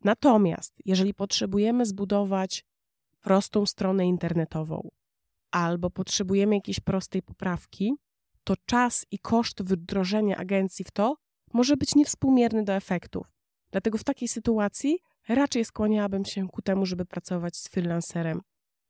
Natomiast 0.05 0.75
jeżeli 0.85 1.14
potrzebujemy 1.14 1.87
zbudować 1.87 2.64
prostą 3.20 3.66
stronę 3.66 4.07
internetową 4.07 4.88
albo 5.51 5.90
potrzebujemy 5.90 6.55
jakiejś 6.55 6.81
prostej 6.81 7.22
poprawki, 7.22 7.94
to 8.44 8.55
czas 8.66 9.07
i 9.11 9.18
koszt 9.18 9.62
wdrożenia 9.62 10.37
agencji 10.37 10.85
w 10.85 10.90
to 10.90 11.16
może 11.53 11.77
być 11.77 11.94
niewspółmierny 11.94 12.64
do 12.64 12.72
efektów. 12.72 13.36
Dlatego 13.77 13.99
w 13.99 14.05
takiej 14.05 14.29
sytuacji 14.29 14.99
raczej 15.29 15.65
skłaniałabym 15.65 16.25
się 16.25 16.49
ku 16.49 16.62
temu, 16.62 16.87
żeby 16.87 17.05
pracować 17.05 17.57
z 17.57 17.69
freelancerem, 17.69 18.41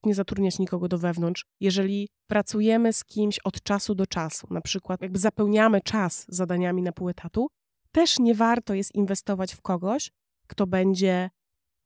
nie 0.05 0.14
zatrudniać 0.14 0.59
nikogo 0.59 0.88
do 0.88 0.99
wewnątrz. 0.99 1.44
Jeżeli 1.61 2.09
pracujemy 2.27 2.92
z 2.92 3.05
kimś 3.05 3.38
od 3.38 3.62
czasu 3.62 3.94
do 3.94 4.07
czasu, 4.07 4.46
na 4.51 4.61
przykład 4.61 5.03
jakby 5.03 5.18
zapełniamy 5.18 5.81
czas 5.81 6.25
zadaniami 6.29 6.83
na 6.83 6.92
pół 6.92 7.09
etatu, 7.09 7.49
też 7.92 8.18
nie 8.18 8.35
warto 8.35 8.75
jest 8.75 8.94
inwestować 8.94 9.55
w 9.55 9.61
kogoś, 9.61 10.11
kto 10.46 10.66
będzie 10.66 11.31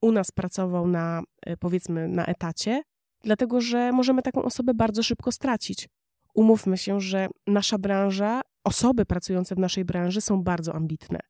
u 0.03 0.13
nas 0.13 0.31
pracował 0.31 0.89
na, 0.89 1.23
e, 1.47 1.57
powiedzmy, 1.57 2.09
na 2.09 2.27
etacie, 2.27 2.83
dlatego 3.25 3.61
że 3.61 3.93
możemy 3.93 4.23
taką 4.23 4.43
osobę 4.43 4.75
bardzo 4.75 5.03
szybko 5.03 5.33
stracić. 5.33 5.89
Umówmy 6.35 6.79
się, 6.79 7.01
że 7.01 7.29
nasza 7.47 7.79
branża, 7.79 8.41
osoby 8.65 9.07
pracujące 9.07 9.55
w 9.55 9.59
naszej 9.59 9.85
branży 9.85 10.21
są 10.21 10.43
bardzo 10.43 10.75
ambitne. 10.75 11.21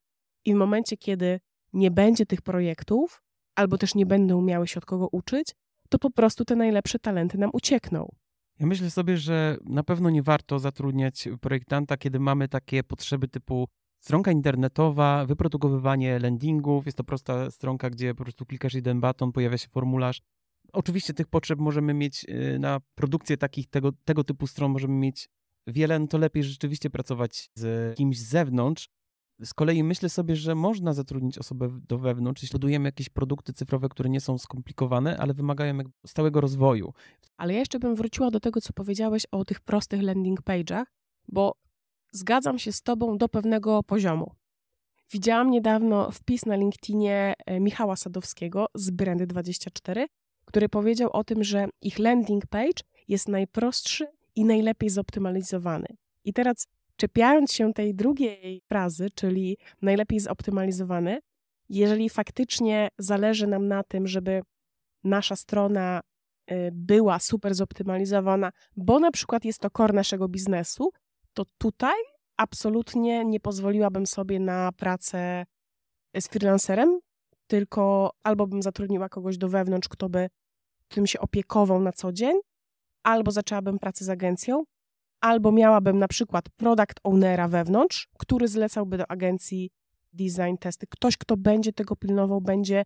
I 0.44 0.54
w 0.54 0.56
momencie, 0.56 0.96
kiedy 0.96 1.40
nie 1.72 1.90
będzie 1.90 2.26
tych 2.26 2.42
projektów, 2.42 3.22
albo 3.54 3.78
też 3.78 3.94
nie 3.94 4.06
będą 4.06 4.38
umiały 4.38 4.68
się 4.68 4.78
od 4.78 4.86
kogo 4.86 5.08
uczyć, 5.12 5.54
to 5.88 5.98
po 5.98 6.10
prostu 6.10 6.44
te 6.44 6.56
najlepsze 6.56 6.98
talenty 6.98 7.38
nam 7.38 7.50
uciekną. 7.52 8.08
Ja 8.60 8.66
myślę 8.66 8.90
sobie, 8.90 9.16
że 9.16 9.56
na 9.64 9.82
pewno 9.82 10.10
nie 10.10 10.22
warto 10.22 10.58
zatrudniać 10.58 11.28
projektanta, 11.40 11.96
kiedy 11.96 12.20
mamy 12.20 12.48
takie 12.48 12.82
potrzeby 12.82 13.28
typu 13.28 13.68
stronka 13.98 14.32
internetowa, 14.32 15.26
wyprodukowywanie 15.26 16.18
landingów. 16.18 16.86
Jest 16.86 16.98
to 16.98 17.04
prosta 17.04 17.50
stronka, 17.50 17.90
gdzie 17.90 18.14
po 18.14 18.22
prostu 18.22 18.46
klikasz 18.46 18.74
jeden 18.74 19.00
baton, 19.00 19.32
pojawia 19.32 19.58
się 19.58 19.68
formularz. 19.68 20.20
Oczywiście 20.72 21.14
tych 21.14 21.26
potrzeb 21.26 21.58
możemy 21.58 21.94
mieć 21.94 22.26
y, 22.28 22.58
na 22.58 22.80
produkcję 22.94 23.36
takich 23.36 23.66
tego, 23.66 23.92
tego 24.04 24.24
typu 24.24 24.46
stron, 24.46 24.72
możemy 24.72 24.94
mieć 24.94 25.28
wiele, 25.66 25.98
no 25.98 26.06
to 26.06 26.18
lepiej 26.18 26.44
rzeczywiście 26.44 26.90
pracować 26.90 27.50
z 27.54 27.96
kimś 27.96 28.18
z 28.18 28.28
zewnątrz, 28.28 28.88
z 29.44 29.54
kolei 29.54 29.84
myślę 29.84 30.08
sobie, 30.08 30.36
że 30.36 30.54
można 30.54 30.92
zatrudnić 30.92 31.38
osobę 31.38 31.80
do 31.88 31.98
wewnątrz, 31.98 32.42
jeśli 32.42 32.52
budujemy 32.52 32.88
jakieś 32.88 33.08
produkty 33.08 33.52
cyfrowe, 33.52 33.88
które 33.88 34.10
nie 34.10 34.20
są 34.20 34.38
skomplikowane, 34.38 35.18
ale 35.18 35.34
wymagają 35.34 35.78
stałego 36.06 36.40
rozwoju. 36.40 36.92
Ale 37.36 37.52
ja 37.52 37.58
jeszcze 37.58 37.78
bym 37.78 37.94
wróciła 37.94 38.30
do 38.30 38.40
tego, 38.40 38.60
co 38.60 38.72
powiedziałeś 38.72 39.26
o 39.30 39.44
tych 39.44 39.60
prostych 39.60 40.02
landing 40.02 40.42
page'ach, 40.42 40.84
bo 41.28 41.54
zgadzam 42.12 42.58
się 42.58 42.72
z 42.72 42.82
Tobą 42.82 43.18
do 43.18 43.28
pewnego 43.28 43.82
poziomu. 43.82 44.34
Widziałam 45.12 45.50
niedawno 45.50 46.10
wpis 46.10 46.46
na 46.46 46.56
LinkedInie 46.56 47.34
e, 47.46 47.60
Michała 47.60 47.96
Sadowskiego 47.96 48.66
z 48.74 48.90
Brandy24, 48.90 50.06
który 50.44 50.68
powiedział 50.68 51.10
o 51.12 51.24
tym, 51.24 51.44
że 51.44 51.68
ich 51.82 51.98
landing 51.98 52.46
page 52.46 52.82
jest 53.08 53.28
najprostszy 53.28 54.06
i 54.34 54.44
najlepiej 54.44 54.90
zoptymalizowany. 54.90 55.86
I 56.24 56.32
teraz 56.32 56.66
czepiając 57.00 57.52
się 57.52 57.72
tej 57.72 57.94
drugiej 57.94 58.62
frazy, 58.68 59.10
czyli 59.14 59.56
najlepiej 59.82 60.20
zoptymalizowany, 60.20 61.18
jeżeli 61.68 62.10
faktycznie 62.10 62.88
zależy 62.98 63.46
nam 63.46 63.68
na 63.68 63.82
tym, 63.82 64.06
żeby 64.06 64.42
nasza 65.04 65.36
strona 65.36 66.00
y, 66.50 66.70
była 66.72 67.18
super 67.18 67.54
zoptymalizowana, 67.54 68.50
bo 68.76 68.98
na 68.98 69.10
przykład 69.10 69.44
jest 69.44 69.58
to 69.58 69.70
core 69.70 69.92
naszego 69.92 70.28
biznesu, 70.28 70.90
to 71.34 71.44
tutaj 71.58 71.96
absolutnie 72.36 73.24
nie 73.24 73.40
pozwoliłabym 73.40 74.06
sobie 74.06 74.40
na 74.40 74.72
pracę 74.72 75.46
z 76.16 76.28
freelancerem, 76.28 76.98
tylko 77.46 78.10
albo 78.22 78.46
bym 78.46 78.62
zatrudniła 78.62 79.08
kogoś 79.08 79.38
do 79.38 79.48
wewnątrz, 79.48 79.88
kto 79.88 80.08
by 80.08 80.28
tym 80.88 81.06
się 81.06 81.20
opiekował 81.20 81.80
na 81.80 81.92
co 81.92 82.12
dzień, 82.12 82.40
albo 83.02 83.30
zaczęłabym 83.30 83.78
pracę 83.78 84.04
z 84.04 84.08
agencją, 84.08 84.64
albo 85.20 85.52
miałabym 85.52 85.98
na 85.98 86.08
przykład 86.08 86.48
product 86.48 87.00
ownera 87.04 87.48
wewnątrz, 87.48 88.08
który 88.18 88.48
zlecałby 88.48 88.98
do 88.98 89.10
agencji 89.10 89.70
design 90.12 90.56
testy. 90.60 90.86
Ktoś, 90.86 91.16
kto 91.16 91.36
będzie 91.36 91.72
tego 91.72 91.96
pilnował, 91.96 92.40
będzie 92.40 92.84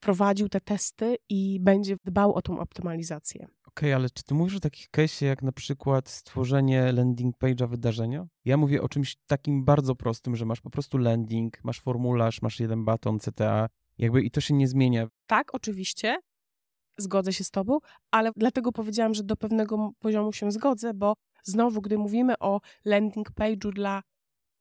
prowadził 0.00 0.48
te 0.48 0.60
testy 0.60 1.16
i 1.28 1.60
będzie 1.60 1.96
dbał 2.04 2.34
o 2.34 2.42
tą 2.42 2.58
optymalizację. 2.58 3.44
Okej, 3.44 3.54
okay, 3.66 3.94
ale 3.94 4.10
czy 4.10 4.24
ty 4.24 4.34
mówisz 4.34 4.56
o 4.56 4.60
takich 4.60 4.86
case'ie 4.96 5.26
jak 5.26 5.42
na 5.42 5.52
przykład 5.52 6.08
stworzenie 6.08 6.92
landing 6.92 7.36
page'a 7.36 7.68
wydarzenia? 7.68 8.26
Ja 8.44 8.56
mówię 8.56 8.82
o 8.82 8.88
czymś 8.88 9.16
takim 9.26 9.64
bardzo 9.64 9.94
prostym, 9.94 10.36
że 10.36 10.44
masz 10.44 10.60
po 10.60 10.70
prostu 10.70 10.98
landing, 10.98 11.64
masz 11.64 11.80
formularz, 11.80 12.42
masz 12.42 12.60
jeden 12.60 12.84
baton 12.84 13.18
CTA, 13.18 13.68
jakby 13.98 14.22
i 14.22 14.30
to 14.30 14.40
się 14.40 14.54
nie 14.54 14.68
zmienia. 14.68 15.08
Tak, 15.26 15.54
oczywiście. 15.54 16.18
Zgodzę 16.98 17.32
się 17.32 17.44
z 17.44 17.50
tobą, 17.50 17.78
ale 18.10 18.30
dlatego 18.36 18.72
powiedziałam, 18.72 19.14
że 19.14 19.22
do 19.22 19.36
pewnego 19.36 19.90
poziomu 19.98 20.32
się 20.32 20.52
zgodzę, 20.52 20.94
bo 20.94 21.14
Znowu, 21.42 21.80
gdy 21.80 21.98
mówimy 21.98 22.38
o 22.38 22.60
landing 22.84 23.30
page'u 23.30 23.72
dla 23.72 24.02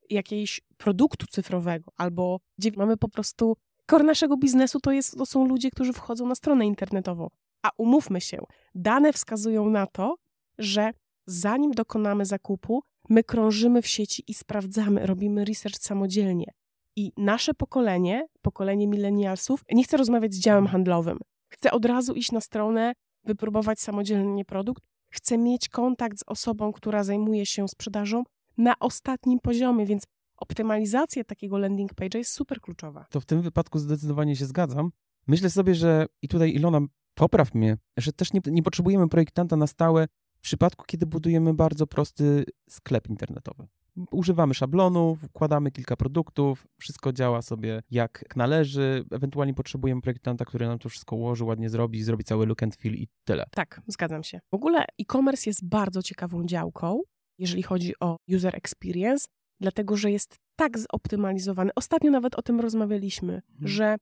jakiegoś 0.10 0.62
produktu 0.78 1.26
cyfrowego, 1.28 1.92
albo 1.98 2.40
gdzie 2.58 2.72
mamy 2.76 2.98
po 2.98 3.10
prostu 3.10 3.58
core 3.90 4.04
naszego 4.04 4.38
biznesu, 4.38 4.80
to, 4.80 4.92
jest, 4.92 5.18
to 5.18 5.26
są 5.26 5.48
ludzie, 5.48 5.72
którzy 5.72 5.94
wchodzą 5.94 6.28
na 6.28 6.36
stronę 6.36 6.66
internetową. 6.66 7.30
A 7.62 7.70
umówmy 7.78 8.22
się, 8.22 8.38
dane 8.76 9.13
wskazują 9.13 9.70
na 9.70 9.88
to, 9.88 10.16
że 10.58 10.92
zanim 11.26 11.72
dokonamy 11.72 12.26
zakupu, 12.26 12.84
my 13.10 13.24
krążymy 13.24 13.82
w 13.82 13.88
sieci 13.88 14.24
i 14.28 14.34
sprawdzamy, 14.34 15.06
robimy 15.06 15.46
research 15.46 15.78
samodzielnie. 15.80 16.52
I 16.96 17.12
nasze 17.18 17.54
pokolenie, 17.54 18.28
pokolenie 18.42 18.88
milenialsów, 18.88 19.63
nie 19.72 19.84
chce 19.84 19.98
rozmawiać 19.98 20.34
z 20.34 20.40
działem 20.40 20.68
handlowym. 20.68 21.20
Chce 21.50 21.72
od 21.72 21.86
razu 21.86 22.13
iść 22.13 22.32
na 22.32 22.42
stronę, 22.42 22.94
wypróbować 23.24 23.80
samodzielnie 23.80 24.46
produkt 24.46 24.84
chcę 25.17 25.38
mieć 25.38 25.69
kontakt 25.69 26.19
z 26.19 26.23
osobą, 26.27 26.73
która 26.73 27.03
zajmuje 27.03 27.45
się 27.45 27.67
sprzedażą 27.67 28.23
na 28.58 28.80
ostatnim 28.80 29.39
poziomie, 29.39 29.86
więc 29.86 30.03
optymalizacja 30.38 31.23
takiego 31.23 31.58
landing 31.58 31.93
page'a 31.93 32.17
jest 32.17 32.32
super 32.32 32.62
kluczowa. 32.62 33.06
To 33.10 33.19
w 33.19 33.25
tym 33.25 33.41
wypadku 33.41 33.80
zdecydowanie 33.80 34.36
się 34.36 34.45
zgadzam. 34.45 34.91
Myślę 35.27 35.49
sobie, 35.49 35.75
że 35.75 36.06
i 36.21 36.27
tutaj 36.27 36.53
Ilona, 36.53 36.80
popraw 37.15 37.53
mnie, 37.53 37.77
że 37.97 38.13
też 38.13 38.34
nie, 38.34 38.41
nie 38.45 38.63
potrzebujemy 38.63 39.10
projektanta 39.10 39.56
na 39.56 39.67
stałe 39.67 40.08
w 40.38 40.41
przypadku, 40.41 40.86
kiedy 40.88 41.06
budujemy 41.06 41.53
bardzo 41.53 41.88
prosty 41.88 42.45
sklep 42.69 43.10
internetowy 43.10 43.67
używamy 44.12 44.53
szablonu, 44.53 45.15
wkładamy 45.15 45.71
kilka 45.71 45.95
produktów, 45.95 46.67
wszystko 46.79 47.13
działa 47.13 47.41
sobie 47.41 47.83
jak 47.91 48.36
należy, 48.36 49.05
ewentualnie 49.12 49.53
potrzebujemy 49.53 50.01
projektanta, 50.01 50.45
który 50.45 50.67
nam 50.67 50.79
to 50.79 50.89
wszystko 50.89 51.15
ułoży, 51.15 51.43
ładnie 51.43 51.69
zrobi, 51.69 52.03
zrobi 52.03 52.23
cały 52.23 52.45
look 52.45 52.63
and 52.63 52.75
feel 52.75 52.95
i 52.95 53.07
tyle. 53.23 53.45
Tak, 53.51 53.81
zgadzam 53.88 54.23
się. 54.23 54.39
W 54.51 54.55
ogóle 54.55 54.86
e-commerce 55.01 55.49
jest 55.49 55.67
bardzo 55.67 56.03
ciekawą 56.03 56.45
działką, 56.45 57.01
jeżeli 57.38 57.63
chodzi 57.63 57.93
o 57.99 58.17
user 58.36 58.55
experience, 58.55 59.27
dlatego 59.60 59.97
że 59.97 60.12
jest 60.12 60.36
tak 60.55 60.79
zoptymalizowany. 60.79 61.71
Ostatnio 61.75 62.12
nawet 62.12 62.36
o 62.36 62.41
tym 62.41 62.60
rozmawialiśmy, 62.60 63.41
hmm. 63.47 63.67
że 63.67 63.95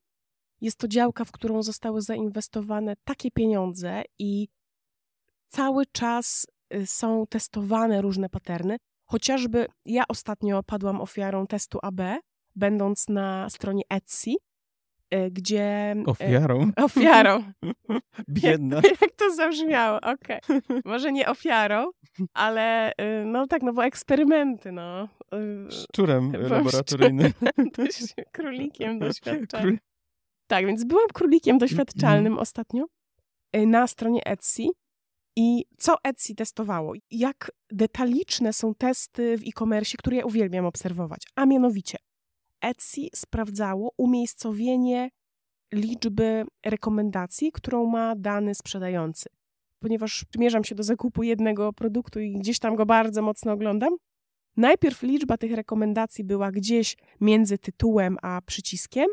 jest 0.62 0.78
to 0.78 0.88
działka, 0.88 1.26
w 1.26 1.32
którą 1.32 1.64
zostały 1.64 2.02
zainwestowane 2.02 2.94
takie 3.04 3.32
pieniądze 3.32 4.04
i 4.20 4.48
cały 5.48 5.86
czas 5.86 6.48
y, 6.74 6.88
są 6.88 7.28
testowane 7.30 8.02
różne 8.02 8.30
paterny, 8.30 8.78
Chociażby 9.06 9.66
ja 9.86 10.04
ostatnio 10.10 10.64
padłam 10.64 11.02
ofiarą 11.02 11.48
testu 11.48 11.80
AB, 11.82 12.02
będąc 12.56 13.10
na 13.10 13.50
stronie 13.50 13.84
Etsy, 13.90 14.32
e, 15.10 15.32
gdzie... 15.32 15.62
E, 15.62 16.04
ofiarą? 16.06 16.72
Ofiarą. 16.86 17.44
Biedna. 18.30 18.76
Jak, 18.76 19.02
jak 19.02 19.12
to 19.12 19.36
zabrzmiało, 19.36 19.98
okej. 20.02 20.40
Okay. 20.44 20.82
Może 20.86 21.12
nie 21.12 21.30
ofiarą, 21.30 21.92
ale 22.34 22.92
y, 22.92 23.26
no 23.26 23.48
tak, 23.48 23.62
no 23.62 23.74
bo 23.74 23.86
eksperymenty, 23.86 24.72
no. 24.72 25.10
Szczurem 25.70 26.32
laboratoryjnym. 26.50 27.32
Królikiem 28.32 29.00
doświadczalnym. 29.00 29.80
Tak, 30.48 30.66
więc 30.66 30.84
byłam 30.84 31.08
królikiem 31.14 31.58
doświadczalnym 31.58 32.40
ostatnio 32.40 32.86
na 33.54 33.88
stronie 33.88 34.26
Etsy 34.26 34.64
i 35.36 35.66
co 35.78 35.96
Etsy 36.04 36.36
testowało. 36.36 36.94
Jak 37.12 37.52
detaliczne 37.72 38.54
są 38.54 38.76
testy 38.76 39.38
w 39.38 39.42
e-commerce, 39.48 39.98
które 39.98 40.18
ja 40.18 40.26
uwielbiam 40.26 40.66
obserwować. 40.66 41.22
A 41.36 41.46
mianowicie 41.46 41.98
Etsy 42.62 43.02
sprawdzało 43.16 43.92
umiejscowienie 43.98 45.10
liczby 45.74 46.46
rekomendacji, 46.66 47.52
którą 47.52 47.86
ma 47.86 48.16
dany 48.16 48.56
sprzedający. 48.56 49.30
Ponieważ 49.80 50.26
przymierzam 50.30 50.64
się 50.64 50.76
do 50.76 50.84
zakupu 50.84 51.24
jednego 51.24 51.74
produktu 51.74 52.20
i 52.20 52.32
gdzieś 52.32 52.60
tam 52.60 52.76
go 52.76 52.86
bardzo 52.86 53.22
mocno 53.22 53.52
oglądam, 53.52 53.96
najpierw 54.58 55.04
liczba 55.04 55.38
tych 55.38 55.52
rekomendacji 55.52 56.24
była 56.24 56.52
gdzieś 56.52 56.98
między 57.22 57.58
tytułem 57.58 58.18
a 58.22 58.42
przyciskiem, 58.42 59.08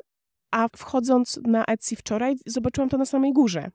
a 0.51 0.69
wchodząc 0.77 1.41
na 1.47 1.65
Etsy 1.65 1.97
wczoraj, 1.97 2.35
zobaczyłam 2.47 2.89
to 2.91 2.99
na 2.99 3.07
samej 3.07 3.33
górze. 3.33 3.71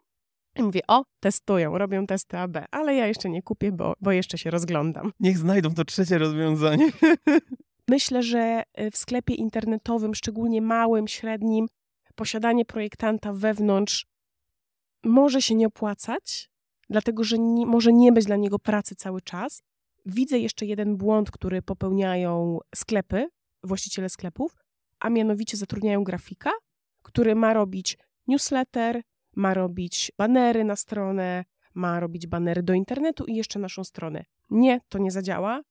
I 0.58 0.64
mówię, 0.64 0.82
o, 0.88 1.04
testują, 1.20 1.78
robią 1.78 2.08
testy 2.08 2.38
AB, 2.38 2.58
ale 2.72 2.96
ja 2.96 3.08
jeszcze 3.08 3.30
nie 3.30 3.42
kupię, 3.42 3.72
bo, 3.72 3.94
bo 4.02 4.12
jeszcze 4.12 4.38
się 4.38 4.52
rozglądam. 4.52 5.12
Niech 5.20 5.38
znajdą 5.38 5.74
to 5.74 5.86
trzecie 5.86 6.18
rozwiązanie. 6.18 6.92
Myślę, 7.90 8.24
że 8.24 8.64
y, 8.82 8.92
w 8.92 8.98
sklepie 8.98 9.34
internetowym, 9.34 10.16
szczególnie 10.16 10.62
małym, 10.62 11.08
średnim, 11.08 11.68
posiadanie 12.16 12.66
projektanta 12.66 13.34
wewnątrz 13.34 14.06
może 15.04 15.42
się 15.42 15.56
nie 15.56 15.68
opłacać, 15.68 16.50
dlatego 16.90 17.24
że 17.24 17.38
nie, 17.38 17.66
może 17.66 17.94
nie 17.94 18.12
być 18.12 18.26
dla 18.26 18.36
niego 18.36 18.60
pracy 18.60 18.96
cały 18.96 19.22
czas. 19.22 19.62
Widzę 20.06 20.40
jeszcze 20.40 20.66
jeden 20.66 20.98
błąd, 20.98 21.32
który 21.32 21.62
popełniają 21.62 22.60
sklepy, 22.76 23.28
właściciele 23.64 24.10
sklepów, 24.10 24.56
a 25.00 25.10
mianowicie 25.10 25.58
zatrudniają 25.58 26.04
grafika, 26.04 26.52
który 27.04 27.36
ma 27.36 27.54
robić 27.54 27.98
newsletter, 28.28 29.02
ma 29.38 29.54
robić 29.54 30.12
banery 30.18 30.64
na 30.64 30.76
stronę, 30.76 31.46
ma 31.74 32.00
robić 32.00 32.28
banery 32.28 32.64
do 32.64 32.74
internetu 32.74 33.26
i 33.26 33.36
jeszcze 33.36 33.60
naszą 33.60 33.84
stronę. 33.84 34.26
Nie, 34.50 34.82
to 34.90 34.98
nie 34.98 35.12
zadziała, 35.12 35.62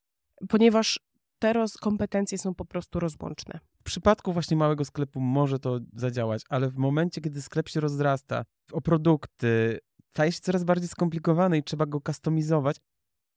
ponieważ 0.49 1.01
te 1.39 1.53
roz- 1.53 1.77
kompetencje 1.77 2.39
są 2.39 2.55
po 2.55 2.65
prostu 2.65 3.01
rozłączne. 3.01 3.61
W 3.81 3.83
przypadku 3.83 4.33
właśnie 4.33 4.57
małego 4.57 4.85
sklepu 4.85 5.21
może 5.21 5.59
to 5.59 5.81
zadziałać, 5.93 6.43
ale 6.49 6.69
w 6.69 6.77
momencie, 6.77 7.21
kiedy 7.21 7.43
sklep 7.43 7.69
się 7.69 7.81
rozrasta 7.81 8.45
o 8.73 8.81
produkty, 8.81 9.79
staje 10.11 10.33
się 10.33 10.41
coraz 10.41 10.65
bardziej 10.65 10.89
skomplikowany 10.89 11.59
i 11.59 11.63
trzeba 11.63 11.87
go 11.87 12.01
kustomizować. 12.01 12.77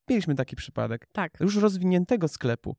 Mieliśmy 0.09 0.35
taki 0.35 0.55
przypadek. 0.55 1.07
Tak. 1.11 1.37
Już 1.39 1.55
rozwiniętego 1.55 2.27
sklepu. 2.27 2.75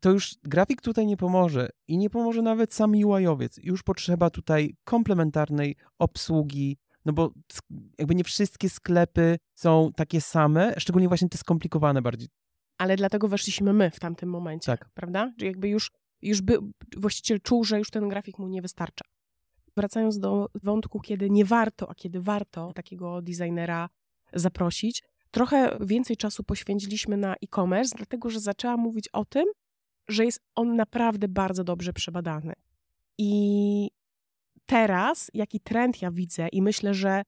To 0.00 0.10
już 0.10 0.34
grafik 0.44 0.80
tutaj 0.80 1.06
nie 1.06 1.16
pomoże 1.16 1.68
i 1.88 1.98
nie 1.98 2.10
pomoże 2.10 2.42
nawet 2.42 2.74
sam 2.74 2.90
UI-owiec. 2.90 3.58
Już 3.62 3.82
potrzeba 3.82 4.30
tutaj 4.30 4.76
komplementarnej 4.84 5.76
obsługi, 5.98 6.78
no 7.06 7.12
bo 7.12 7.30
jakby 7.98 8.14
nie 8.14 8.24
wszystkie 8.24 8.70
sklepy 8.70 9.38
są 9.54 9.90
takie 9.96 10.20
same, 10.20 10.74
szczególnie 10.78 11.08
właśnie 11.08 11.28
te 11.28 11.38
skomplikowane 11.38 12.02
bardziej. 12.02 12.28
Ale 12.78 12.96
dlatego 12.96 13.28
weszliśmy 13.28 13.72
my 13.72 13.90
w 13.90 14.00
tamtym 14.00 14.28
momencie, 14.28 14.66
Tak. 14.66 14.88
prawda? 14.94 15.32
Że 15.38 15.46
jakby 15.46 15.68
już, 15.68 15.90
już 16.22 16.40
by, 16.42 16.58
właściciel 16.96 17.40
czuł, 17.40 17.64
że 17.64 17.78
już 17.78 17.90
ten 17.90 18.08
grafik 18.08 18.38
mu 18.38 18.48
nie 18.48 18.62
wystarcza. 18.62 19.04
Wracając 19.76 20.18
do 20.18 20.48
wątku, 20.62 21.00
kiedy 21.00 21.30
nie 21.30 21.44
warto, 21.44 21.90
a 21.90 21.94
kiedy 21.94 22.20
warto 22.20 22.72
takiego 22.72 23.22
designera 23.22 23.88
zaprosić, 24.32 25.02
trochę 25.30 25.78
więcej 25.80 26.16
czasu 26.16 26.44
poświęciliśmy 26.44 27.16
na 27.16 27.34
e-commerce, 27.34 27.96
dlatego 27.96 28.30
że 28.30 28.40
zaczęłam 28.40 28.80
mówić 28.80 29.08
o 29.08 29.24
tym, 29.24 29.44
że 30.08 30.24
jest 30.24 30.40
on 30.54 30.76
naprawdę 30.76 31.28
bardzo 31.28 31.64
dobrze 31.64 31.92
przebadany. 31.92 32.52
I 33.18 33.90
teraz, 34.66 35.30
jaki 35.34 35.60
trend 35.60 36.02
ja 36.02 36.10
widzę, 36.10 36.48
i 36.48 36.62
myślę, 36.62 36.94
że 36.94 37.22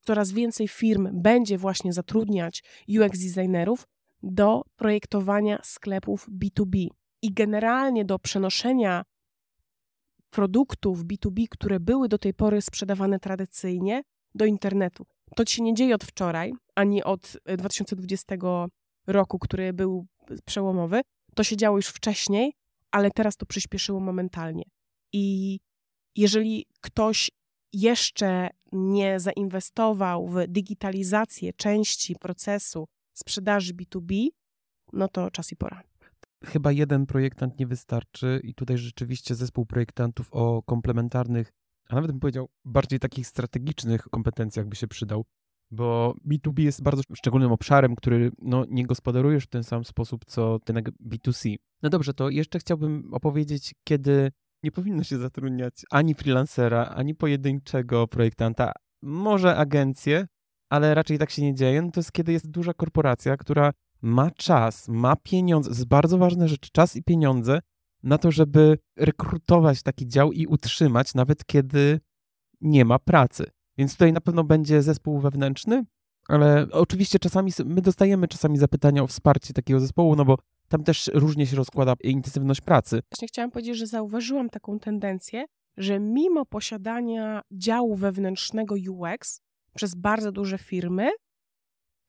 coraz 0.00 0.32
więcej 0.32 0.68
firm 0.68 1.08
będzie 1.12 1.58
właśnie 1.58 1.92
zatrudniać 1.92 2.62
UX 2.88 3.18
designerów 3.18 3.86
do 4.22 4.62
projektowania 4.76 5.58
sklepów 5.62 6.28
B2B 6.28 6.86
i 7.22 7.32
generalnie 7.32 8.04
do 8.04 8.18
przenoszenia 8.18 9.02
produktów 10.30 11.04
B2B, 11.04 11.44
które 11.50 11.80
były 11.80 12.08
do 12.08 12.18
tej 12.18 12.34
pory 12.34 12.62
sprzedawane 12.62 13.20
tradycyjnie, 13.20 14.02
do 14.34 14.44
internetu. 14.44 15.06
To 15.36 15.44
się 15.46 15.62
nie 15.62 15.74
dzieje 15.74 15.94
od 15.94 16.04
wczoraj, 16.04 16.52
ani 16.74 17.04
od 17.04 17.36
2020 17.58 18.36
roku, 19.06 19.38
który 19.38 19.72
był 19.72 20.06
przełomowy. 20.44 21.00
To 21.34 21.44
się 21.44 21.56
działo 21.56 21.76
już 21.76 21.86
wcześniej, 21.86 22.52
ale 22.90 23.10
teraz 23.10 23.36
to 23.36 23.46
przyspieszyło 23.46 24.00
momentalnie. 24.00 24.64
I 25.12 25.58
jeżeli 26.16 26.66
ktoś 26.80 27.30
jeszcze 27.72 28.48
nie 28.72 29.20
zainwestował 29.20 30.28
w 30.28 30.46
digitalizację 30.48 31.52
części 31.52 32.16
procesu 32.20 32.88
sprzedaży 33.12 33.74
B2B, 33.74 34.28
no 34.92 35.08
to 35.08 35.30
czas 35.30 35.52
i 35.52 35.56
pora. 35.56 35.82
Chyba 36.44 36.72
jeden 36.72 37.06
projektant 37.06 37.58
nie 37.58 37.66
wystarczy 37.66 38.40
i 38.44 38.54
tutaj 38.54 38.78
rzeczywiście 38.78 39.34
zespół 39.34 39.66
projektantów 39.66 40.28
o 40.32 40.62
komplementarnych, 40.62 41.52
a 41.88 41.94
nawet 41.94 42.10
bym 42.10 42.20
powiedział 42.20 42.48
bardziej 42.64 42.98
takich 42.98 43.26
strategicznych 43.26 44.02
kompetencjach 44.02 44.66
by 44.66 44.76
się 44.76 44.88
przydał, 44.88 45.24
bo 45.70 46.14
B2B 46.28 46.60
jest 46.60 46.82
bardzo 46.82 47.02
szczególnym 47.14 47.52
obszarem, 47.52 47.96
który 47.96 48.30
no, 48.38 48.64
nie 48.68 48.86
gospodarujesz 48.86 49.44
w 49.44 49.50
ten 49.50 49.64
sam 49.64 49.84
sposób, 49.84 50.24
co 50.24 50.58
ten 50.58 50.76
B2C. 50.76 51.56
No 51.82 51.90
dobrze, 51.90 52.14
to 52.14 52.30
jeszcze 52.30 52.58
chciałbym 52.58 53.14
opowiedzieć, 53.14 53.74
kiedy 53.84 54.32
nie 54.64 54.72
powinno 54.72 55.04
się 55.04 55.18
zatrudniać 55.18 55.74
ani 55.90 56.14
freelancera, 56.14 56.84
ani 56.84 57.14
pojedynczego 57.14 58.08
projektanta, 58.08 58.72
może 59.02 59.56
agencję, 59.56 60.26
ale 60.70 60.94
raczej 60.94 61.18
tak 61.18 61.30
się 61.30 61.42
nie 61.42 61.54
dzieje. 61.54 61.82
No 61.82 61.90
to 61.90 62.00
jest 62.00 62.12
kiedy 62.12 62.32
jest 62.32 62.50
duża 62.50 62.74
korporacja, 62.74 63.36
która 63.36 63.72
ma 64.02 64.30
czas, 64.30 64.88
ma 64.88 65.16
pieniądze, 65.16 65.70
jest 65.70 65.86
bardzo 65.86 66.18
ważne 66.18 66.48
rzecz, 66.48 66.70
czas 66.70 66.96
i 66.96 67.02
pieniądze 67.02 67.60
na 68.02 68.18
to, 68.18 68.30
żeby 68.30 68.78
rekrutować 68.96 69.82
taki 69.82 70.06
dział 70.06 70.32
i 70.32 70.46
utrzymać, 70.46 71.14
nawet 71.14 71.44
kiedy 71.46 72.00
nie 72.60 72.84
ma 72.84 72.98
pracy. 72.98 73.44
Więc 73.78 73.92
tutaj 73.92 74.12
na 74.12 74.20
pewno 74.20 74.44
będzie 74.44 74.82
zespół 74.82 75.20
wewnętrzny, 75.20 75.84
ale 76.28 76.66
oczywiście 76.70 77.18
czasami 77.18 77.52
my 77.64 77.82
dostajemy 77.82 78.28
czasami 78.28 78.58
zapytania 78.58 79.02
o 79.02 79.06
wsparcie 79.06 79.54
takiego 79.54 79.80
zespołu, 79.80 80.16
no 80.16 80.24
bo 80.24 80.38
tam 80.68 80.84
też 80.84 81.10
różnie 81.14 81.46
się 81.46 81.56
rozkłada 81.56 81.94
intensywność 82.02 82.60
pracy. 82.60 83.00
Właśnie 83.12 83.28
chciałam 83.28 83.50
powiedzieć, 83.50 83.76
że 83.76 83.86
zauważyłam 83.86 84.50
taką 84.50 84.78
tendencję, 84.78 85.44
że 85.76 86.00
mimo 86.00 86.46
posiadania 86.46 87.42
działu 87.52 87.96
wewnętrznego 87.96 88.74
UX 88.90 89.40
przez 89.74 89.94
bardzo 89.94 90.32
duże 90.32 90.58
firmy, 90.58 91.10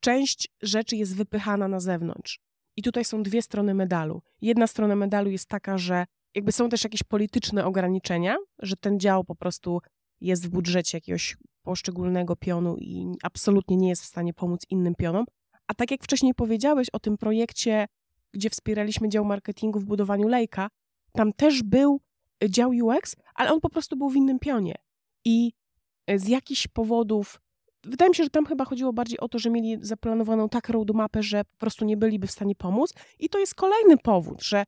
część 0.00 0.48
rzeczy 0.62 0.96
jest 0.96 1.16
wypychana 1.16 1.68
na 1.68 1.80
zewnątrz. 1.80 2.38
I 2.76 2.82
tutaj 2.82 3.04
są 3.04 3.22
dwie 3.22 3.42
strony 3.42 3.74
medalu. 3.74 4.22
Jedna 4.40 4.66
strona 4.66 4.96
medalu 4.96 5.30
jest 5.30 5.48
taka, 5.48 5.78
że 5.78 6.06
jakby 6.34 6.52
są 6.52 6.68
też 6.68 6.84
jakieś 6.84 7.02
polityczne 7.02 7.64
ograniczenia, 7.64 8.36
że 8.58 8.76
ten 8.76 9.00
dział 9.00 9.24
po 9.24 9.34
prostu 9.34 9.80
jest 10.20 10.46
w 10.46 10.50
budżecie 10.50 10.96
jakiegoś 10.96 11.36
poszczególnego 11.62 12.36
pionu 12.36 12.76
i 12.76 13.06
absolutnie 13.22 13.76
nie 13.76 13.88
jest 13.88 14.02
w 14.02 14.06
stanie 14.06 14.34
pomóc 14.34 14.60
innym 14.70 14.94
pionom. 14.94 15.24
A 15.66 15.74
tak 15.74 15.90
jak 15.90 16.02
wcześniej 16.02 16.34
powiedziałeś 16.34 16.88
o 16.92 16.98
tym 16.98 17.16
projekcie, 17.16 17.86
gdzie 18.36 18.50
wspieraliśmy 18.50 19.08
dział 19.08 19.24
marketingu 19.24 19.80
w 19.80 19.84
budowaniu 19.84 20.28
lejka, 20.28 20.68
tam 21.12 21.32
też 21.32 21.62
był 21.62 22.00
dział 22.48 22.70
UX, 22.70 23.16
ale 23.34 23.52
on 23.52 23.60
po 23.60 23.70
prostu 23.70 23.96
był 23.96 24.10
w 24.10 24.16
innym 24.16 24.38
pionie. 24.38 24.74
I 25.24 25.52
z 26.16 26.28
jakichś 26.28 26.66
powodów 26.68 27.40
wydaje 27.84 28.08
mi 28.08 28.14
się, 28.14 28.24
że 28.24 28.30
tam 28.30 28.46
chyba 28.46 28.64
chodziło 28.64 28.92
bardziej 28.92 29.20
o 29.20 29.28
to, 29.28 29.38
że 29.38 29.50
mieli 29.50 29.78
zaplanowaną 29.80 30.48
tak 30.48 30.68
roadmapę, 30.68 31.22
że 31.22 31.44
po 31.44 31.56
prostu 31.58 31.84
nie 31.84 31.96
byliby 31.96 32.26
w 32.26 32.30
stanie 32.30 32.54
pomóc. 32.54 32.92
I 33.18 33.28
to 33.28 33.38
jest 33.38 33.54
kolejny 33.54 33.96
powód, 33.98 34.42
że 34.42 34.64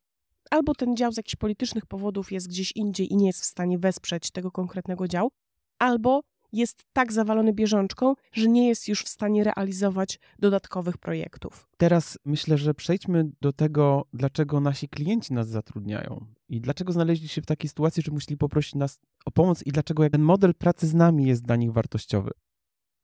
albo 0.50 0.74
ten 0.74 0.96
dział 0.96 1.12
z 1.12 1.16
jakichś 1.16 1.36
politycznych 1.36 1.86
powodów 1.86 2.32
jest 2.32 2.48
gdzieś 2.48 2.72
indziej 2.76 3.12
i 3.12 3.16
nie 3.16 3.26
jest 3.26 3.40
w 3.40 3.44
stanie 3.44 3.78
wesprzeć 3.78 4.30
tego 4.30 4.50
konkretnego 4.50 5.08
działu, 5.08 5.30
albo 5.78 6.20
jest 6.52 6.84
tak 6.92 7.12
zawalony 7.12 7.52
bieżączką, 7.52 8.14
że 8.32 8.48
nie 8.48 8.68
jest 8.68 8.88
już 8.88 9.02
w 9.02 9.08
stanie 9.08 9.44
realizować 9.44 10.18
dodatkowych 10.38 10.98
projektów. 10.98 11.68
Teraz 11.76 12.18
myślę, 12.24 12.58
że 12.58 12.74
przejdźmy 12.74 13.30
do 13.40 13.52
tego, 13.52 14.06
dlaczego 14.12 14.60
nasi 14.60 14.88
klienci 14.88 15.34
nas 15.34 15.48
zatrudniają 15.48 16.26
i 16.48 16.60
dlaczego 16.60 16.92
znaleźli 16.92 17.28
się 17.28 17.42
w 17.42 17.46
takiej 17.46 17.68
sytuacji, 17.68 18.02
że 18.02 18.12
musieli 18.12 18.36
poprosić 18.36 18.74
nas 18.74 19.00
o 19.24 19.30
pomoc 19.30 19.62
i 19.66 19.72
dlaczego 19.72 20.10
ten 20.10 20.22
model 20.22 20.54
pracy 20.54 20.86
z 20.86 20.94
nami 20.94 21.26
jest 21.26 21.42
dla 21.42 21.56
nich 21.56 21.72
wartościowy. 21.72 22.30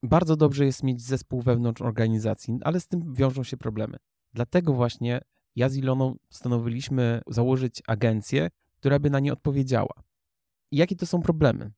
Bardzo 0.03 0.37
dobrze 0.37 0.65
jest 0.65 0.83
mieć 0.83 1.03
zespół 1.03 1.43
wewnątrz 1.43 1.83
organizacji, 1.83 2.59
ale 2.65 2.81
z 2.81 2.89
tym 2.89 3.15
wiążą 3.15 3.45
się 3.45 3.57
problemy. 3.57 3.97
Dlatego 4.35 4.73
właśnie 4.73 5.21
ja 5.57 5.69
z 5.69 5.77
Iloną 5.77 6.17
stanowiliśmy 6.31 7.21
założyć 7.27 7.83
agencję, 7.87 8.49
która 8.77 8.99
by 8.99 9.11
na 9.11 9.21
nie 9.21 9.33
odpowiedziała. 9.33 10.03
I 10.71 10.77
jakie 10.77 10.97
to 10.97 11.07
są 11.07 11.23
problemy? 11.23 11.73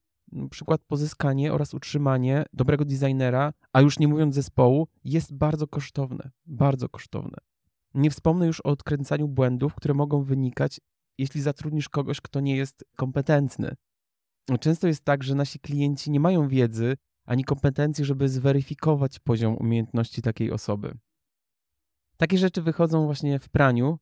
Przykład 0.51 0.81
pozyskanie 0.87 1.53
oraz 1.53 1.75
utrzymanie 1.75 2.45
dobrego 2.53 2.85
designera, 2.85 3.53
a 3.73 3.81
już 3.81 3.99
nie 3.99 4.09
mówiąc 4.09 4.35
zespołu, 4.35 4.89
jest 5.05 5.35
bardzo 5.35 5.67
kosztowne. 5.67 6.31
Bardzo 6.47 6.89
kosztowne. 6.89 7.39
Nie 7.95 8.11
wspomnę 8.11 8.47
już 8.47 8.61
o 8.61 8.71
odkręcaniu 8.71 9.29
błędów, 9.29 9.75
które 9.75 9.95
mogą 9.95 10.23
wynikać, 10.23 10.81
jeśli 11.19 11.43
zatrudnisz 11.43 11.89
kogoś, 11.89 12.21
kto 12.21 12.41
nie 12.41 12.57
jest 12.57 12.85
kompetentny. 12.97 13.75
Często 14.61 14.87
jest 14.87 15.05
tak, 15.05 15.25
że 15.25 15.35
nasi 15.35 15.61
klienci 15.61 16.11
nie 16.11 16.21
mają 16.21 16.49
wiedzy, 16.49 16.97
ani 17.25 17.45
kompetencji, 17.45 18.05
żeby 18.05 18.29
zweryfikować 18.29 19.19
poziom 19.19 19.57
umiejętności 19.57 20.23
takiej 20.23 20.53
osoby. 20.53 20.99
Takie 22.17 22.39
rzeczy 22.39 22.63
wychodzą 22.63 23.05
właśnie 23.05 23.39
w 23.39 23.49
praniu 23.49 23.99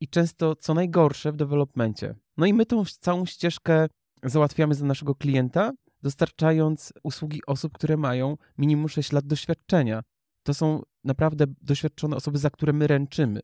i 0.00 0.08
często 0.08 0.56
co 0.56 0.74
najgorsze 0.74 1.32
w 1.32 1.36
developmencie. 1.36 2.14
No 2.36 2.46
i 2.46 2.54
my 2.54 2.66
tą 2.66 2.84
całą 2.84 3.26
ścieżkę 3.26 3.86
załatwiamy 4.22 4.74
za 4.74 4.86
naszego 4.86 5.14
klienta, 5.14 5.72
dostarczając 6.02 6.92
usługi 7.02 7.40
osób, 7.46 7.72
które 7.72 7.96
mają 7.96 8.36
minimum 8.58 8.88
6 8.88 9.12
lat 9.12 9.26
doświadczenia. 9.26 10.02
To 10.42 10.54
są 10.54 10.82
naprawdę 11.04 11.44
doświadczone 11.62 12.16
osoby, 12.16 12.38
za 12.38 12.50
które 12.50 12.72
my 12.72 12.86
ręczymy. 12.86 13.40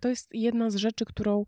To 0.00 0.08
jest 0.08 0.28
jedna 0.34 0.70
z 0.70 0.76
rzeczy, 0.76 1.04
którą 1.04 1.44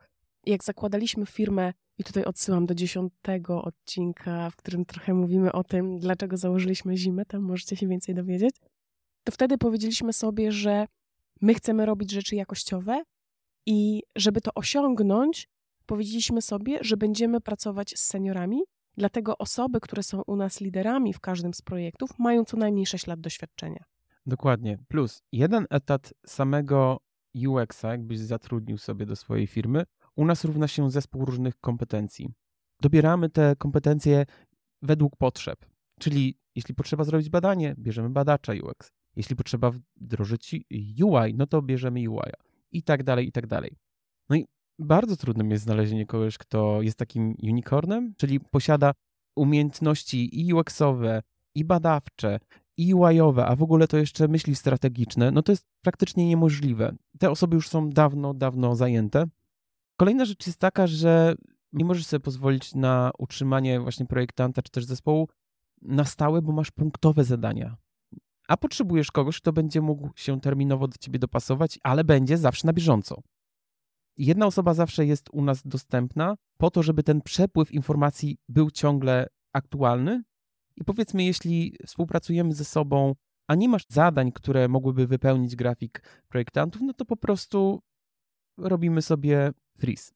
jak 0.47 0.65
zakładaliśmy 0.65 1.27
firmę, 1.27 1.73
i 2.01 2.05
tutaj 2.05 2.25
odsyłam 2.25 2.67
do 2.67 2.75
dziesiątego 2.75 3.63
odcinka, 3.63 4.51
w 4.51 4.57
którym 4.57 4.85
trochę 4.85 5.15
mówimy 5.15 5.53
o 5.53 5.65
tym, 5.65 5.99
dlaczego 5.99 6.37
założyliśmy 6.37 6.97
zimę, 6.97 7.25
tam 7.25 7.43
możecie 7.43 7.77
się 7.77 7.89
więcej 7.89 8.15
dowiedzieć, 8.15 8.57
to 9.25 9.33
wtedy 9.33 9.59
powiedzieliśmy 9.59 10.13
sobie, 10.13 10.53
że 10.53 10.87
my 11.41 11.55
chcemy 11.55 11.87
robić 11.87 12.11
rzeczy 12.11 12.37
jakościowe 12.37 13.03
i 13.67 14.03
żeby 14.17 14.41
to 14.41 14.51
osiągnąć, 14.55 15.49
powiedzieliśmy 15.91 16.43
sobie, 16.43 16.79
że 16.81 16.97
będziemy 16.97 17.41
pracować 17.41 17.95
z 17.97 18.03
seniorami, 18.03 18.63
dlatego 18.97 19.39
osoby, 19.39 19.81
które 19.81 20.03
są 20.03 20.23
u 20.27 20.37
nas 20.37 20.61
liderami 20.61 21.13
w 21.13 21.21
każdym 21.21 21.55
z 21.55 21.63
projektów, 21.63 22.11
mają 22.19 22.45
co 22.45 22.57
najmniej 22.57 22.87
6 22.87 23.07
lat 23.07 23.21
doświadczenia. 23.21 23.85
Dokładnie. 24.27 24.79
Plus 24.89 25.23
jeden 25.33 25.67
etat 25.71 26.15
samego 26.27 27.01
UX-a, 27.47 27.89
jakbyś 27.89 28.19
zatrudnił 28.19 28.79
sobie 28.79 29.07
do 29.07 29.17
swojej 29.17 29.47
firmy, 29.47 29.85
u 30.17 30.25
nas 30.25 30.45
równa 30.45 30.69
się 30.69 30.91
zespół 30.91 31.25
różnych 31.25 31.61
kompetencji. 31.61 32.33
Dobieramy 32.81 33.31
te 33.31 33.57
kompetencje 33.57 34.27
według 34.83 35.17
potrzeb. 35.17 35.67
Czyli 36.01 36.39
jeśli 36.55 36.75
potrzeba 36.75 37.05
zrobić 37.05 37.31
badanie, 37.31 37.75
bierzemy 37.79 38.11
badacza 38.11 38.53
UX. 38.53 38.93
Jeśli 39.17 39.37
potrzeba 39.37 39.71
wdrożyć 39.97 40.55
UI, 41.05 41.35
no 41.35 41.47
to 41.47 41.63
bierzemy 41.63 42.11
UI. 42.11 42.33
I 42.73 42.83
tak 42.83 43.03
dalej, 43.03 43.29
i 43.29 43.33
tak 43.33 43.47
dalej. 43.47 43.77
No 44.29 44.37
i 44.37 44.47
bardzo 44.81 45.17
trudnym 45.17 45.51
jest 45.51 45.65
znalezienie 45.65 46.07
kogoś, 46.07 46.39
kto 46.39 46.83
jest 46.83 46.99
takim 46.99 47.35
unicornem, 47.43 48.15
czyli 48.17 48.41
posiada 48.41 48.93
umiejętności 49.37 50.41
i 50.41 50.55
UX-owe, 50.55 51.23
i 51.55 51.65
badawcze, 51.65 52.39
i 52.77 52.95
UI-owe, 52.95 53.47
a 53.47 53.57
w 53.57 53.63
ogóle 53.63 53.89
to 53.89 53.97
jeszcze 53.97 54.29
myśli 54.29 54.55
strategiczne, 54.55 55.31
no 55.31 55.43
to 55.43 55.53
jest 55.53 55.67
praktycznie 55.83 56.29
niemożliwe. 56.29 56.97
Te 57.19 57.31
osoby 57.31 57.57
już 57.57 57.69
są 57.69 57.91
dawno, 57.91 58.35
dawno 58.35 58.77
zajęte. 58.77 59.25
Kolejna 59.97 60.25
rzecz 60.25 60.47
jest 60.47 60.59
taka, 60.59 60.87
że 60.87 61.35
nie 61.73 61.85
możesz 61.85 62.07
sobie 62.07 62.21
pozwolić 62.21 62.75
na 62.75 63.11
utrzymanie 63.19 63.81
właśnie 63.81 64.07
projektanta 64.07 64.63
czy 64.63 64.71
też 64.71 64.85
zespołu 64.85 65.29
na 65.83 66.05
stałe, 66.05 66.43
bo 66.43 66.53
masz 66.53 66.71
punktowe 66.71 67.25
zadania. 67.25 67.77
A 68.49 68.57
potrzebujesz 68.57 69.13
kogoś, 69.13 69.41
kto 69.41 69.53
będzie 69.53 69.81
mógł 69.81 70.11
się 70.17 70.41
terminowo 70.41 70.89
do 70.89 70.97
ciebie 71.01 71.19
dopasować, 71.19 71.79
ale 71.83 72.05
będzie 72.05 72.39
zawsze 72.39 72.67
na 72.67 72.73
bieżąco. 72.73 73.23
Jedna 74.17 74.47
osoba 74.47 74.75
zawsze 74.75 75.07
jest 75.07 75.29
u 75.33 75.43
nas 75.43 75.63
dostępna 75.67 76.37
po 76.57 76.71
to, 76.71 76.83
żeby 76.83 77.03
ten 77.03 77.21
przepływ 77.21 77.73
informacji 77.73 78.39
był 78.49 78.71
ciągle 78.71 79.27
aktualny. 79.53 80.23
I 80.77 80.85
powiedzmy, 80.85 81.25
jeśli 81.25 81.77
współpracujemy 81.87 82.55
ze 82.55 82.65
sobą, 82.65 83.15
a 83.47 83.55
nie 83.55 83.69
masz 83.69 83.83
zadań, 83.89 84.33
które 84.33 84.69
mogłyby 84.69 85.07
wypełnić 85.07 85.57
grafik 85.57 86.03
projektantów, 86.29 86.83
no 86.83 86.95
to 86.95 87.05
po 87.05 87.17
prostu 87.17 87.83
robimy 88.59 89.03
sobie 89.03 89.53
freeze. 89.79 90.13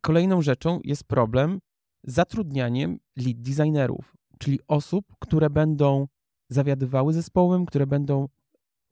Kolejną 0.00 0.42
rzeczą 0.42 0.80
jest 0.84 1.04
problem 1.04 1.58
zatrudnianiem 2.04 2.98
lead 3.16 3.40
designerów, 3.40 4.16
czyli 4.38 4.60
osób, 4.68 5.04
które 5.18 5.50
będą 5.50 6.08
zawiadywały 6.48 7.12
zespołem, 7.12 7.66
które 7.66 7.86
będą 7.86 8.28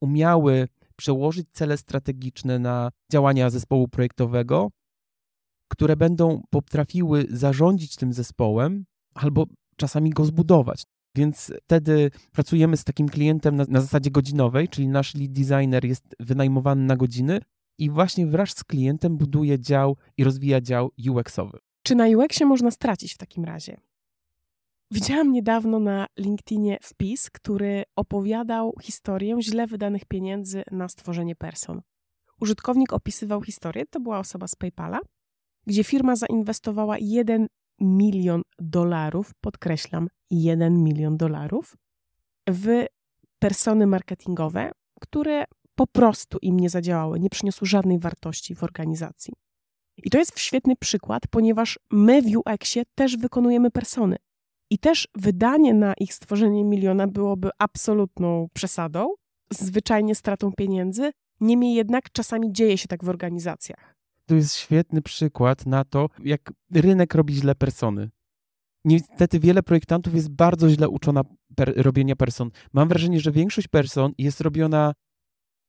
umiały 0.01 0.69
przełożyć 0.97 1.47
cele 1.53 1.77
strategiczne 1.77 2.59
na 2.59 2.91
działania 3.13 3.51
zespołu 3.51 3.89
projektowego, 3.89 4.71
które 5.69 5.97
będą 5.97 6.43
potrafiły 6.51 7.27
zarządzić 7.31 7.97
tym 7.97 8.13
zespołem 8.13 8.85
albo 9.15 9.47
czasami 9.77 10.11
go 10.11 10.25
zbudować. 10.25 10.83
Więc 11.17 11.53
wtedy 11.65 12.11
pracujemy 12.33 12.77
z 12.77 12.85
takim 12.85 13.09
klientem 13.09 13.57
na, 13.57 13.65
na 13.69 13.81
zasadzie 13.81 14.11
godzinowej, 14.11 14.69
czyli 14.69 14.89
nasz 14.89 15.15
lead 15.15 15.33
designer 15.33 15.85
jest 15.85 16.05
wynajmowany 16.21 16.83
na 16.83 16.97
godziny 16.97 17.41
i 17.79 17.91
właśnie 17.91 18.27
wraz 18.27 18.51
z 18.51 18.65
klientem 18.65 19.17
buduje 19.17 19.59
dział 19.59 19.97
i 20.17 20.25
rozwija 20.25 20.61
dział 20.61 20.91
UX-owy. 21.11 21.59
Czy 21.83 21.95
na 21.95 22.07
UX-ie 22.07 22.47
można 22.47 22.71
stracić 22.71 23.15
w 23.15 23.19
takim 23.19 23.45
razie? 23.45 23.77
Widziałam 24.91 25.33
niedawno 25.33 25.79
na 25.79 26.07
LinkedInie 26.19 26.79
wpis, 26.83 27.31
który 27.31 27.85
opowiadał 27.97 28.75
historię 28.83 29.37
źle 29.43 29.67
wydanych 29.67 30.05
pieniędzy 30.05 30.63
na 30.71 30.89
stworzenie 30.89 31.37
person. 31.37 31.83
Użytkownik 32.41 32.93
opisywał 32.93 33.43
historię, 33.43 33.87
to 33.87 34.01
była 34.01 34.19
osoba 34.19 34.47
z 34.47 34.55
PayPala, 34.55 35.01
gdzie 35.67 35.85
firma 35.85 36.17
zainwestowała 36.17 36.97
1 36.99 37.47
milion 37.81 38.43
dolarów, 38.59 39.31
podkreślam, 39.41 40.09
1 40.31 40.83
milion 40.83 41.17
dolarów, 41.17 41.77
w 42.49 42.87
persony 43.39 43.87
marketingowe, 43.87 44.71
które 45.01 45.45
po 45.75 45.87
prostu 45.87 46.39
im 46.43 46.61
nie 46.61 46.71
zadziałały, 46.71 47.21
nie 47.21 47.31
przyniosły 47.31 47.67
żadnej 47.67 47.99
wartości 47.99 48.55
w 48.55 48.63
organizacji. 48.63 49.35
I 49.97 50.11
to 50.11 50.19
jest 50.19 50.39
świetny 50.39 50.77
przykład, 50.77 51.23
ponieważ 51.31 51.79
my 51.91 52.23
w 52.23 52.27
UX-ie 52.37 52.85
też 52.95 53.17
wykonujemy 53.17 53.71
persony. 53.71 54.17
I 54.71 54.79
też 54.79 55.09
wydanie 55.15 55.75
na 55.75 55.95
ich 56.01 56.15
stworzenie 56.15 56.65
miliona 56.65 57.07
byłoby 57.07 57.51
absolutną 57.59 58.49
przesadą, 58.55 59.15
zwyczajnie 59.51 60.15
stratą 60.15 60.53
pieniędzy. 60.53 61.11
Niemniej 61.41 61.75
jednak 61.75 62.13
czasami 62.13 62.53
dzieje 62.53 62.79
się 62.79 62.89
tak 62.89 63.05
w 63.05 63.09
organizacjach. 63.09 63.95
To 64.27 64.35
jest 64.35 64.57
świetny 64.57 65.03
przykład 65.03 65.67
na 65.67 65.85
to, 65.85 66.09
jak 66.25 66.53
rynek 66.75 67.15
robi 67.15 67.35
źle 67.35 67.55
persony. 67.55 68.11
Niestety 68.85 69.41
wiele 69.41 69.63
projektantów 69.63 70.15
jest 70.15 70.29
bardzo 70.31 70.71
źle 70.71 70.89
uczona 70.89 71.23
per 71.57 71.73
robienia 71.77 72.17
person. 72.17 72.51
Mam 72.73 72.89
wrażenie, 72.89 73.21
że 73.21 73.33
większość 73.33 73.69
person 73.69 74.13
jest 74.19 74.41
robiona 74.41 74.93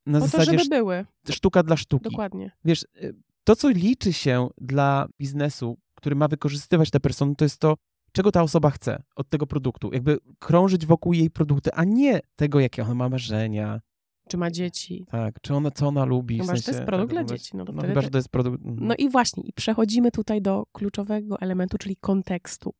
na 0.05 0.19
po 0.19 0.27
zasadzie 0.27 0.57
to, 0.57 0.69
były. 0.69 1.05
sztuka 1.29 1.63
dla 1.63 1.77
sztuki. 1.77 2.03
Dokładnie. 2.03 2.51
Wiesz, 2.65 2.85
y, 3.03 3.15
to 3.43 3.55
co 3.55 3.69
liczy 3.69 4.13
się 4.13 4.47
dla 4.57 5.07
biznesu, 5.19 5.77
który 5.95 6.15
ma 6.15 6.27
wykorzystywać 6.27 6.89
te 6.89 6.99
persony, 6.99 7.35
to 7.35 7.45
jest 7.45 7.59
to, 7.59 7.75
czego 8.15 8.31
ta 8.31 8.43
osoba 8.43 8.69
chce 8.69 9.03
od 9.15 9.29
tego 9.29 9.47
produktu. 9.47 9.89
Jakby 9.93 10.17
krążyć 10.39 10.85
wokół 10.85 11.13
jej 11.13 11.29
produktu, 11.29 11.69
a 11.73 11.83
nie 11.83 12.19
tego, 12.35 12.59
jakie 12.59 12.83
ona 12.83 12.95
ma 12.95 13.09
marzenia. 13.09 13.81
Czy 14.29 14.37
ma 14.37 14.51
dzieci. 14.51 15.05
Tak, 15.11 15.41
czy 15.41 15.55
ona, 15.55 15.71
co 15.71 15.87
ona 15.87 16.05
lubi. 16.05 16.37
No 16.37 16.43
w 16.43 16.47
chyba, 16.47 16.55
że 16.55 16.61
sensie, 16.61 16.71
to 16.71 16.77
jest 16.77 16.87
produkt 16.87 17.09
tak, 17.09 17.13
dla 17.13 17.21
no, 17.21 17.27
dzieci. 17.27 17.57
No, 17.57 17.65
to 17.65 17.73
No 17.73 17.81
chyba, 17.81 18.01
że 18.01 18.09
to 18.09 18.17
jest 18.17 18.29
produkt... 18.29 18.65
mhm. 18.65 18.87
No 18.87 18.95
i 18.97 19.09
właśnie, 19.09 19.43
i 19.43 19.53
przechodzimy 19.53 20.11
tutaj 20.11 20.41
do 20.41 20.63
kluczowego 20.71 21.39
elementu, 21.39 21.77
czyli 21.77 21.95
kontekstu. 21.95 22.73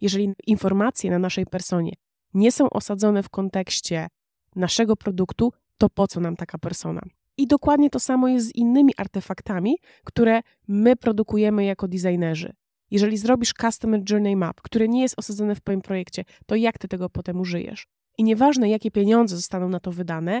Jeżeli 0.00 0.32
informacje 0.46 1.10
na 1.10 1.18
naszej 1.18 1.46
personie 1.46 1.92
nie 2.34 2.52
są 2.52 2.70
osadzone 2.70 3.22
w 3.22 3.28
kontekście 3.28 4.08
naszego 4.56 4.96
produktu, 4.96 5.52
to 5.78 5.90
po 5.90 6.06
co 6.06 6.20
nam 6.20 6.36
taka 6.36 6.58
persona? 6.58 7.00
I 7.36 7.46
dokładnie 7.46 7.90
to 7.90 8.00
samo 8.00 8.28
jest 8.28 8.46
z 8.46 8.54
innymi 8.54 8.92
artefaktami, 8.96 9.76
które 10.04 10.40
my 10.68 10.96
produkujemy 10.96 11.64
jako 11.64 11.88
designerzy. 11.88 12.52
Jeżeli 12.90 13.18
zrobisz 13.18 13.52
Customer 13.60 14.00
Journey 14.10 14.36
Map, 14.36 14.60
które 14.60 14.88
nie 14.88 15.02
jest 15.02 15.18
osadzone 15.18 15.54
w 15.54 15.60
Twoim 15.60 15.80
projekcie, 15.80 16.24
to 16.46 16.54
jak 16.54 16.78
Ty 16.78 16.88
tego 16.88 17.10
potem 17.10 17.40
użyjesz? 17.40 17.86
I 18.18 18.24
nieważne, 18.24 18.68
jakie 18.68 18.90
pieniądze 18.90 19.36
zostaną 19.36 19.68
na 19.68 19.80
to 19.80 19.92
wydane, 19.92 20.40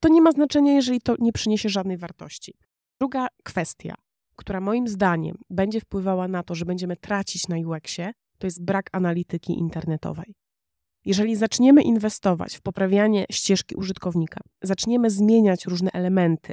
to 0.00 0.08
nie 0.08 0.22
ma 0.22 0.32
znaczenia, 0.32 0.72
jeżeli 0.72 1.00
to 1.00 1.14
nie 1.18 1.32
przyniesie 1.32 1.68
żadnej 1.68 1.96
wartości. 1.96 2.54
Druga 3.00 3.26
kwestia, 3.44 3.94
która 4.36 4.60
moim 4.60 4.88
zdaniem 4.88 5.36
będzie 5.50 5.80
wpływała 5.80 6.28
na 6.28 6.42
to, 6.42 6.54
że 6.54 6.64
będziemy 6.64 6.96
tracić 6.96 7.48
na 7.48 7.56
UX-ie, 7.56 8.12
to 8.38 8.46
jest 8.46 8.64
brak 8.64 8.88
analityki 8.92 9.58
internetowej. 9.58 10.34
Jeżeli 11.04 11.36
zaczniemy 11.36 11.82
inwestować 11.82 12.56
w 12.56 12.60
poprawianie 12.60 13.26
ścieżki 13.30 13.74
użytkownika, 13.74 14.40
zaczniemy 14.62 15.10
zmieniać 15.10 15.66
różne 15.66 15.90
elementy 15.92 16.52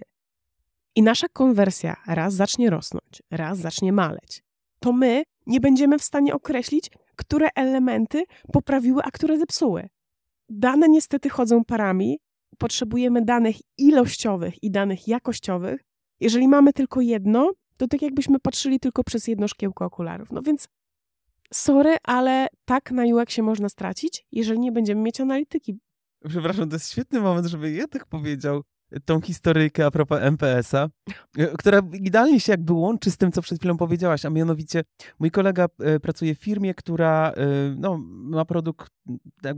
i 0.95 1.03
nasza 1.03 1.27
konwersja 1.33 1.95
raz 2.07 2.33
zacznie 2.33 2.69
rosnąć, 2.69 3.21
raz 3.31 3.57
zacznie 3.57 3.93
maleć, 3.93 4.43
to 4.79 4.93
my 4.93 5.23
nie 5.47 5.59
będziemy 5.59 5.99
w 5.99 6.03
stanie 6.03 6.33
określić, 6.33 6.89
które 7.15 7.47
elementy 7.55 8.23
poprawiły, 8.53 9.01
a 9.03 9.11
które 9.11 9.39
zepsuły. 9.39 9.89
Dane 10.49 10.89
niestety 10.89 11.29
chodzą 11.29 11.65
parami, 11.65 12.19
potrzebujemy 12.57 13.25
danych 13.25 13.55
ilościowych 13.77 14.63
i 14.63 14.71
danych 14.71 15.07
jakościowych. 15.07 15.81
Jeżeli 16.19 16.47
mamy 16.47 16.73
tylko 16.73 17.01
jedno, 17.01 17.51
to 17.77 17.87
tak 17.87 18.01
jakbyśmy 18.01 18.39
patrzyli 18.39 18.79
tylko 18.79 19.03
przez 19.03 19.27
jedno 19.27 19.47
szkiełko 19.47 19.85
okularów. 19.85 20.31
No 20.31 20.41
więc 20.41 20.67
sorry, 21.53 21.95
ale 22.03 22.47
tak 22.65 22.91
na 22.91 23.03
UX 23.03 23.33
się 23.33 23.43
można 23.43 23.69
stracić, 23.69 24.25
jeżeli 24.31 24.59
nie 24.59 24.71
będziemy 24.71 25.01
mieć 25.01 25.21
analityki. 25.21 25.79
Przepraszam, 26.29 26.69
to 26.69 26.75
jest 26.75 26.91
świetny 26.91 27.19
moment, 27.19 27.47
żeby 27.47 27.71
ja 27.71 27.87
tak 27.87 28.05
powiedział. 28.05 28.63
Tą 29.05 29.21
historyjkę 29.21 29.85
a 29.85 29.91
propos 29.91 30.19
MPS-a, 30.21 30.89
e, 31.37 31.47
która 31.47 31.81
idealnie 31.93 32.39
się 32.39 32.53
jakby 32.53 32.73
łączy 32.73 33.11
z 33.11 33.17
tym, 33.17 33.31
co 33.31 33.41
przed 33.41 33.59
chwilą 33.59 33.77
powiedziałaś, 33.77 34.25
a 34.25 34.29
mianowicie 34.29 34.83
mój 35.19 35.31
kolega 35.31 35.67
e, 35.79 35.99
pracuje 35.99 36.35
w 36.35 36.39
firmie, 36.39 36.73
która 36.73 37.31
e, 37.31 37.45
no, 37.77 37.97
ma 38.07 38.45
produkt 38.45 38.93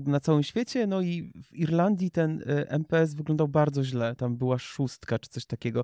na 0.05 0.19
całym 0.19 0.43
świecie, 0.43 0.87
no 0.87 1.01
i 1.01 1.31
w 1.43 1.55
Irlandii 1.55 2.11
ten 2.11 2.43
MPS 2.67 3.13
wyglądał 3.13 3.47
bardzo 3.47 3.83
źle, 3.83 4.15
tam 4.15 4.37
była 4.37 4.57
szóstka 4.57 5.19
czy 5.19 5.29
coś 5.29 5.45
takiego. 5.45 5.81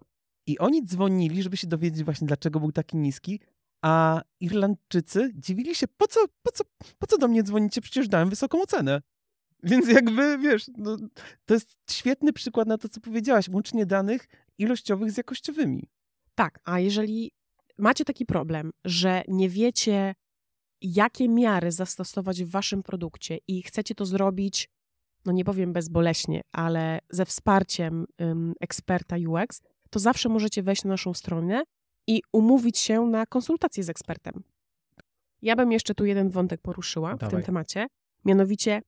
I 0.47 0.59
oni 0.59 0.83
dzwonili, 0.83 1.43
żeby 1.43 1.57
się 1.57 1.67
dowiedzieć 1.67 2.03
właśnie, 2.03 2.27
dlaczego 2.27 2.59
był 2.59 2.71
taki 2.71 2.97
niski, 2.97 3.39
a 3.83 4.21
Irlandczycy 4.39 5.31
dziwili 5.35 5.75
się, 5.75 5.87
po 5.87 6.07
co, 6.07 6.19
po 6.43 6.51
co, 6.51 6.63
po 6.99 7.07
co 7.07 7.17
do 7.17 7.27
mnie 7.27 7.43
dzwonicie, 7.43 7.81
przecież 7.81 8.07
dałem 8.07 8.29
wysoką 8.29 8.61
ocenę. 8.61 9.01
Więc 9.63 9.87
jakby, 9.87 10.37
wiesz, 10.37 10.65
no, 10.77 10.97
to 11.45 11.53
jest 11.53 11.77
świetny 11.91 12.33
przykład 12.33 12.67
na 12.67 12.77
to, 12.77 12.89
co 12.89 13.01
powiedziałaś, 13.01 13.49
łącznie 13.49 13.85
danych 13.85 14.27
ilościowych 14.57 15.11
z 15.11 15.17
jakościowymi. 15.17 15.89
Tak, 16.35 16.59
a 16.63 16.79
jeżeli 16.79 17.31
macie 17.77 18.05
taki 18.05 18.25
problem, 18.25 18.71
że 18.85 19.23
nie 19.27 19.49
wiecie, 19.49 20.15
jakie 20.81 21.29
miary 21.29 21.71
zastosować 21.71 22.43
w 22.43 22.49
waszym 22.49 22.83
produkcie 22.83 23.37
i 23.47 23.63
chcecie 23.63 23.95
to 23.95 24.05
zrobić, 24.05 24.69
no 25.25 25.31
nie 25.31 25.45
powiem 25.45 25.73
bezboleśnie, 25.73 26.41
ale 26.51 26.99
ze 27.09 27.25
wsparciem 27.25 28.05
um, 28.19 28.53
eksperta 28.59 29.15
UX, 29.27 29.61
to 29.89 29.99
zawsze 29.99 30.29
możecie 30.29 30.63
wejść 30.63 30.83
na 30.83 30.89
naszą 30.89 31.13
stronę 31.13 31.63
i 32.07 32.21
umówić 32.31 32.79
się 32.79 33.01
na 33.01 33.25
konsultację 33.25 33.83
z 33.83 33.89
ekspertem. 33.89 34.43
Ja 35.41 35.55
bym 35.55 35.71
jeszcze 35.71 35.95
tu 35.95 36.05
jeden 36.05 36.29
wątek 36.29 36.61
poruszyła 36.61 37.15
Dawaj. 37.15 37.29
w 37.29 37.31
tym 37.31 37.43
temacie, 37.43 37.87
mianowicie 38.25 38.81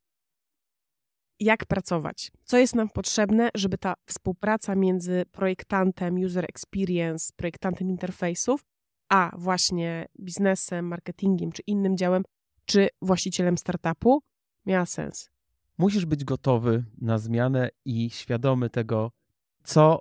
jak 1.39 1.65
pracować, 1.65 2.31
co 2.43 2.57
jest 2.57 2.75
nam 2.75 2.89
potrzebne, 2.89 3.49
żeby 3.55 3.77
ta 3.77 3.93
współpraca 4.05 4.75
między 4.75 5.23
projektantem 5.31 6.15
user 6.15 6.45
experience, 6.45 7.33
projektantem 7.35 7.89
interfejsów, 7.89 8.65
a 9.09 9.31
właśnie 9.37 10.05
biznesem, 10.19 10.87
marketingiem 10.87 11.51
czy 11.51 11.61
innym 11.67 11.97
działem, 11.97 12.23
czy 12.65 12.87
właścicielem 13.01 13.57
startupu 13.57 14.21
miała 14.65 14.85
sens. 14.85 15.29
Musisz 15.77 16.05
być 16.05 16.23
gotowy 16.23 16.83
na 17.01 17.17
zmianę 17.17 17.69
i 17.85 18.09
świadomy 18.09 18.69
tego, 18.69 19.11
co 19.63 19.99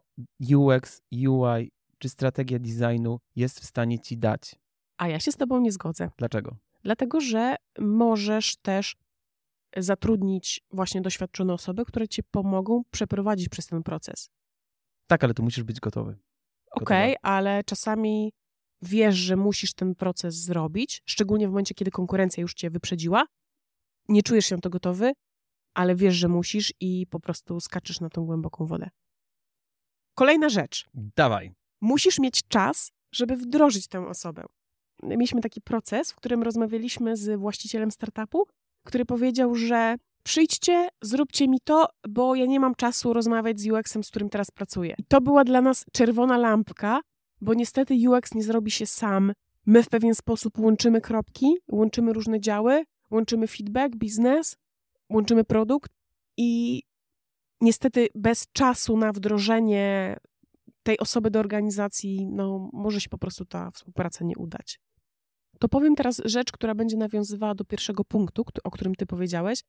UX, 0.56 1.02
UI 1.28 1.72
czy 1.98 2.08
strategia 2.08 2.58
designu 2.58 3.20
jest 3.36 3.60
w 3.60 3.64
stanie 3.64 3.98
ci 3.98 4.18
dać. 4.18 4.56
A 4.96 5.08
ja 5.08 5.20
się 5.20 5.32
z 5.32 5.36
Tobą 5.36 5.60
nie 5.60 5.72
zgodzę. 5.72 6.10
Dlaczego? 6.18 6.56
Dlatego, 6.82 7.20
że 7.20 7.56
możesz 7.78 8.56
też 8.56 8.96
zatrudnić 9.76 10.60
właśnie 10.70 11.00
doświadczone 11.00 11.52
osoby, 11.52 11.84
które 11.84 12.08
ci 12.08 12.22
pomogą 12.22 12.82
przeprowadzić 12.90 13.48
przez 13.48 13.66
ten 13.66 13.82
proces. 13.82 14.30
Tak, 15.06 15.24
ale 15.24 15.34
tu 15.34 15.42
musisz 15.42 15.64
być 15.64 15.80
gotowy. 15.80 16.18
Okej, 16.70 17.16
okay, 17.16 17.32
ale 17.32 17.64
czasami 17.64 18.32
wiesz, 18.82 19.14
że 19.14 19.36
musisz 19.36 19.74
ten 19.74 19.94
proces 19.94 20.34
zrobić, 20.34 21.02
szczególnie 21.06 21.48
w 21.48 21.50
momencie, 21.50 21.74
kiedy 21.74 21.90
konkurencja 21.90 22.40
już 22.40 22.54
cię 22.54 22.70
wyprzedziła. 22.70 23.26
Nie 24.08 24.22
czujesz 24.22 24.46
się 24.46 24.60
to 24.60 24.70
gotowy, 24.70 25.12
ale 25.74 25.94
wiesz, 25.94 26.14
że 26.14 26.28
musisz 26.28 26.72
i 26.80 27.06
po 27.10 27.20
prostu 27.20 27.60
skaczesz 27.60 28.00
na 28.00 28.08
tą 28.08 28.24
głęboką 28.24 28.66
wodę. 28.66 28.90
Kolejna 30.14 30.48
rzecz. 30.48 30.86
Dawaj. 30.94 31.52
Musisz 31.80 32.18
mieć 32.18 32.48
czas, 32.48 32.92
żeby 33.12 33.36
wdrożyć 33.36 33.88
tę 33.88 34.08
osobę. 34.08 34.44
Mieliśmy 35.02 35.40
taki 35.40 35.60
proces, 35.60 36.12
w 36.12 36.16
którym 36.16 36.42
rozmawialiśmy 36.42 37.16
z 37.16 37.40
właścicielem 37.40 37.90
startupu 37.90 38.46
który 38.84 39.04
powiedział, 39.04 39.54
że 39.54 39.96
przyjdźcie, 40.22 40.88
zróbcie 41.02 41.48
mi 41.48 41.58
to, 41.64 41.88
bo 42.08 42.34
ja 42.34 42.46
nie 42.46 42.60
mam 42.60 42.74
czasu 42.74 43.12
rozmawiać 43.12 43.60
z 43.60 43.70
UX-em, 43.70 44.04
z 44.04 44.10
którym 44.10 44.30
teraz 44.30 44.50
pracuję. 44.50 44.94
I 44.98 45.04
to 45.04 45.20
była 45.20 45.44
dla 45.44 45.60
nas 45.60 45.84
czerwona 45.92 46.38
lampka, 46.38 47.00
bo 47.40 47.54
niestety 47.54 47.94
UX 48.10 48.34
nie 48.34 48.42
zrobi 48.42 48.70
się 48.70 48.86
sam. 48.86 49.32
My 49.66 49.82
w 49.82 49.88
pewien 49.88 50.14
sposób 50.14 50.58
łączymy 50.58 51.00
kropki, 51.00 51.46
łączymy 51.68 52.12
różne 52.12 52.40
działy, 52.40 52.84
łączymy 53.10 53.46
feedback, 53.46 53.96
biznes, 53.96 54.56
łączymy 55.10 55.44
produkt 55.44 55.92
i 56.36 56.82
niestety 57.60 58.08
bez 58.14 58.46
czasu 58.52 58.96
na 58.96 59.12
wdrożenie 59.12 60.16
tej 60.82 60.98
osoby 60.98 61.30
do 61.30 61.40
organizacji, 61.40 62.26
no, 62.26 62.70
może 62.72 63.00
się 63.00 63.08
po 63.08 63.18
prostu 63.18 63.44
ta 63.44 63.70
współpraca 63.70 64.24
nie 64.24 64.36
udać. 64.36 64.80
To 65.64 65.68
powiem 65.68 65.94
teraz 65.94 66.22
rzecz, 66.24 66.52
która 66.52 66.74
będzie 66.74 66.96
nawiązywała 66.96 67.54
do 67.54 67.64
pierwszego 67.64 68.04
punktu, 68.04 68.44
o 68.64 68.70
którym 68.70 68.94
ty 68.94 69.06
powiedziałeś, 69.06 69.60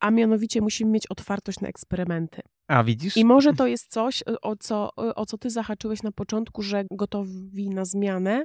a 0.00 0.10
mianowicie 0.10 0.60
musimy 0.60 0.90
mieć 0.90 1.06
otwartość 1.06 1.60
na 1.60 1.68
eksperymenty. 1.68 2.42
A 2.68 2.84
widzisz? 2.84 3.16
I 3.16 3.24
może 3.24 3.52
to 3.52 3.66
jest 3.66 3.90
coś, 3.90 4.22
o 4.42 4.56
co, 4.56 4.90
o 4.94 5.26
co 5.26 5.38
ty 5.38 5.50
zahaczyłeś 5.50 6.02
na 6.02 6.12
początku, 6.12 6.62
że 6.62 6.84
gotowi 6.90 7.70
na 7.70 7.84
zmianę. 7.84 8.44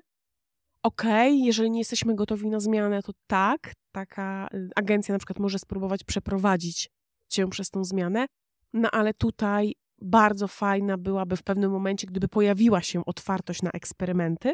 Okej, 0.83 1.33
okay, 1.33 1.45
jeżeli 1.45 1.71
nie 1.71 1.79
jesteśmy 1.79 2.15
gotowi 2.15 2.49
na 2.49 2.59
zmianę, 2.59 3.01
to 3.03 3.11
tak, 3.27 3.73
taka 3.91 4.47
agencja 4.75 5.15
na 5.15 5.19
przykład 5.19 5.39
może 5.39 5.59
spróbować 5.59 6.03
przeprowadzić 6.03 6.89
cię 7.29 7.47
przez 7.47 7.69
tą 7.69 7.83
zmianę, 7.83 8.25
no 8.73 8.91
ale 8.91 9.13
tutaj 9.13 9.75
bardzo 10.01 10.47
fajna 10.47 10.97
byłaby 10.97 11.37
w 11.37 11.43
pewnym 11.43 11.71
momencie, 11.71 12.07
gdyby 12.07 12.27
pojawiła 12.27 12.81
się 12.81 13.05
otwartość 13.05 13.61
na 13.61 13.71
eksperymenty, 13.71 14.53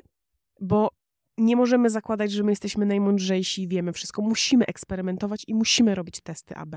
bo 0.62 0.89
nie 1.41 1.55
możemy 1.55 1.89
zakładać, 1.89 2.31
że 2.31 2.43
my 2.43 2.51
jesteśmy 2.51 2.85
najmądrzejsi 2.85 3.63
i 3.63 3.67
wiemy 3.67 3.93
wszystko. 3.93 4.21
Musimy 4.21 4.65
eksperymentować 4.65 5.43
i 5.47 5.53
musimy 5.53 5.95
robić 5.95 6.21
testy 6.21 6.55
AB. 6.55 6.75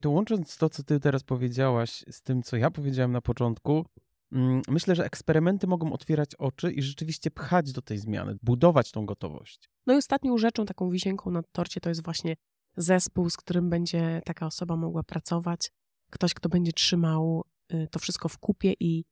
To 0.00 0.10
łącząc 0.10 0.56
to, 0.56 0.68
co 0.68 0.82
ty 0.82 1.00
teraz 1.00 1.22
powiedziałaś 1.22 2.04
z 2.10 2.22
tym, 2.22 2.42
co 2.42 2.56
ja 2.56 2.70
powiedziałem 2.70 3.12
na 3.12 3.20
początku, 3.20 3.86
mm, 4.32 4.62
myślę, 4.68 4.94
że 4.94 5.04
eksperymenty 5.04 5.66
mogą 5.66 5.92
otwierać 5.92 6.34
oczy 6.34 6.72
i 6.72 6.82
rzeczywiście 6.82 7.30
pchać 7.30 7.72
do 7.72 7.82
tej 7.82 7.98
zmiany, 7.98 8.36
budować 8.42 8.90
tą 8.90 9.06
gotowość. 9.06 9.70
No 9.86 9.94
i 9.94 9.96
ostatnią 9.96 10.38
rzeczą, 10.38 10.66
taką 10.66 10.90
wisienką 10.90 11.30
na 11.30 11.42
torcie, 11.52 11.80
to 11.80 11.88
jest 11.88 12.04
właśnie 12.04 12.36
zespół, 12.76 13.30
z 13.30 13.36
którym 13.36 13.70
będzie 13.70 14.20
taka 14.24 14.46
osoba 14.46 14.76
mogła 14.76 15.02
pracować. 15.02 15.72
Ktoś, 16.10 16.34
kto 16.34 16.48
będzie 16.48 16.72
trzymał 16.72 17.44
y, 17.72 17.88
to 17.90 17.98
wszystko 17.98 18.28
w 18.28 18.38
kupie 18.38 18.74
i 18.80 19.04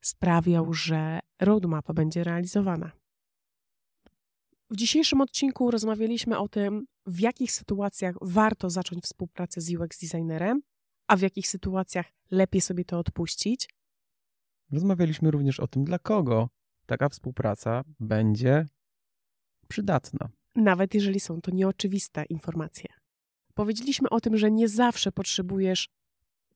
sprawiał, 0.00 0.74
że 0.74 1.20
roadmapa 1.40 1.92
będzie 1.92 2.24
realizowana. 2.24 3.03
W 4.74 4.76
dzisiejszym 4.76 5.20
odcinku 5.20 5.70
rozmawialiśmy 5.70 6.38
o 6.38 6.48
tym, 6.48 6.86
w 7.06 7.20
jakich 7.20 7.52
sytuacjach 7.52 8.16
warto 8.22 8.70
zacząć 8.70 9.04
współpracę 9.04 9.60
z 9.60 9.74
UX 9.74 9.98
designerem, 9.98 10.62
a 11.06 11.16
w 11.16 11.20
jakich 11.20 11.48
sytuacjach 11.48 12.06
lepiej 12.30 12.60
sobie 12.60 12.84
to 12.84 12.98
odpuścić. 12.98 13.68
Rozmawialiśmy 14.72 15.30
również 15.30 15.60
o 15.60 15.66
tym, 15.66 15.84
dla 15.84 15.98
kogo 15.98 16.48
taka 16.86 17.08
współpraca 17.08 17.84
będzie 18.00 18.66
przydatna. 19.68 20.28
Nawet 20.54 20.94
jeżeli 20.94 21.20
są 21.20 21.40
to 21.40 21.50
nieoczywiste 21.50 22.24
informacje. 22.24 22.88
Powiedzieliśmy 23.54 24.10
o 24.10 24.20
tym, 24.20 24.36
że 24.36 24.50
nie 24.50 24.68
zawsze 24.68 25.12
potrzebujesz 25.12 25.88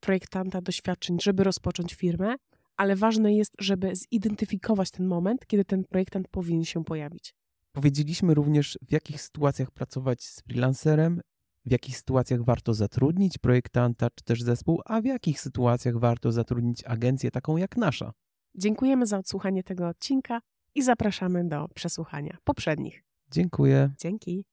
projektanta 0.00 0.60
doświadczeń, 0.60 1.20
żeby 1.20 1.44
rozpocząć 1.44 1.94
firmę, 1.94 2.34
ale 2.76 2.96
ważne 2.96 3.34
jest, 3.34 3.54
żeby 3.58 3.96
zidentyfikować 3.96 4.90
ten 4.90 5.06
moment, 5.06 5.46
kiedy 5.46 5.64
ten 5.64 5.84
projektant 5.84 6.28
powinien 6.28 6.64
się 6.64 6.84
pojawić. 6.84 7.37
Powiedzieliśmy 7.78 8.34
również, 8.34 8.78
w 8.88 8.92
jakich 8.92 9.22
sytuacjach 9.22 9.70
pracować 9.70 10.24
z 10.24 10.40
freelancerem, 10.40 11.20
w 11.66 11.70
jakich 11.70 11.96
sytuacjach 11.96 12.44
warto 12.44 12.74
zatrudnić 12.74 13.38
projektanta 13.38 14.08
czy 14.14 14.24
też 14.24 14.42
zespół, 14.42 14.80
a 14.84 15.00
w 15.00 15.04
jakich 15.04 15.40
sytuacjach 15.40 15.98
warto 15.98 16.32
zatrudnić 16.32 16.84
agencję 16.84 17.30
taką 17.30 17.56
jak 17.56 17.76
nasza. 17.76 18.12
Dziękujemy 18.54 19.06
za 19.06 19.18
odsłuchanie 19.18 19.62
tego 19.62 19.88
odcinka 19.88 20.40
i 20.74 20.82
zapraszamy 20.82 21.48
do 21.48 21.68
przesłuchania 21.74 22.38
poprzednich. 22.44 23.04
Dziękuję. 23.30 23.94
Dzięki. 23.98 24.44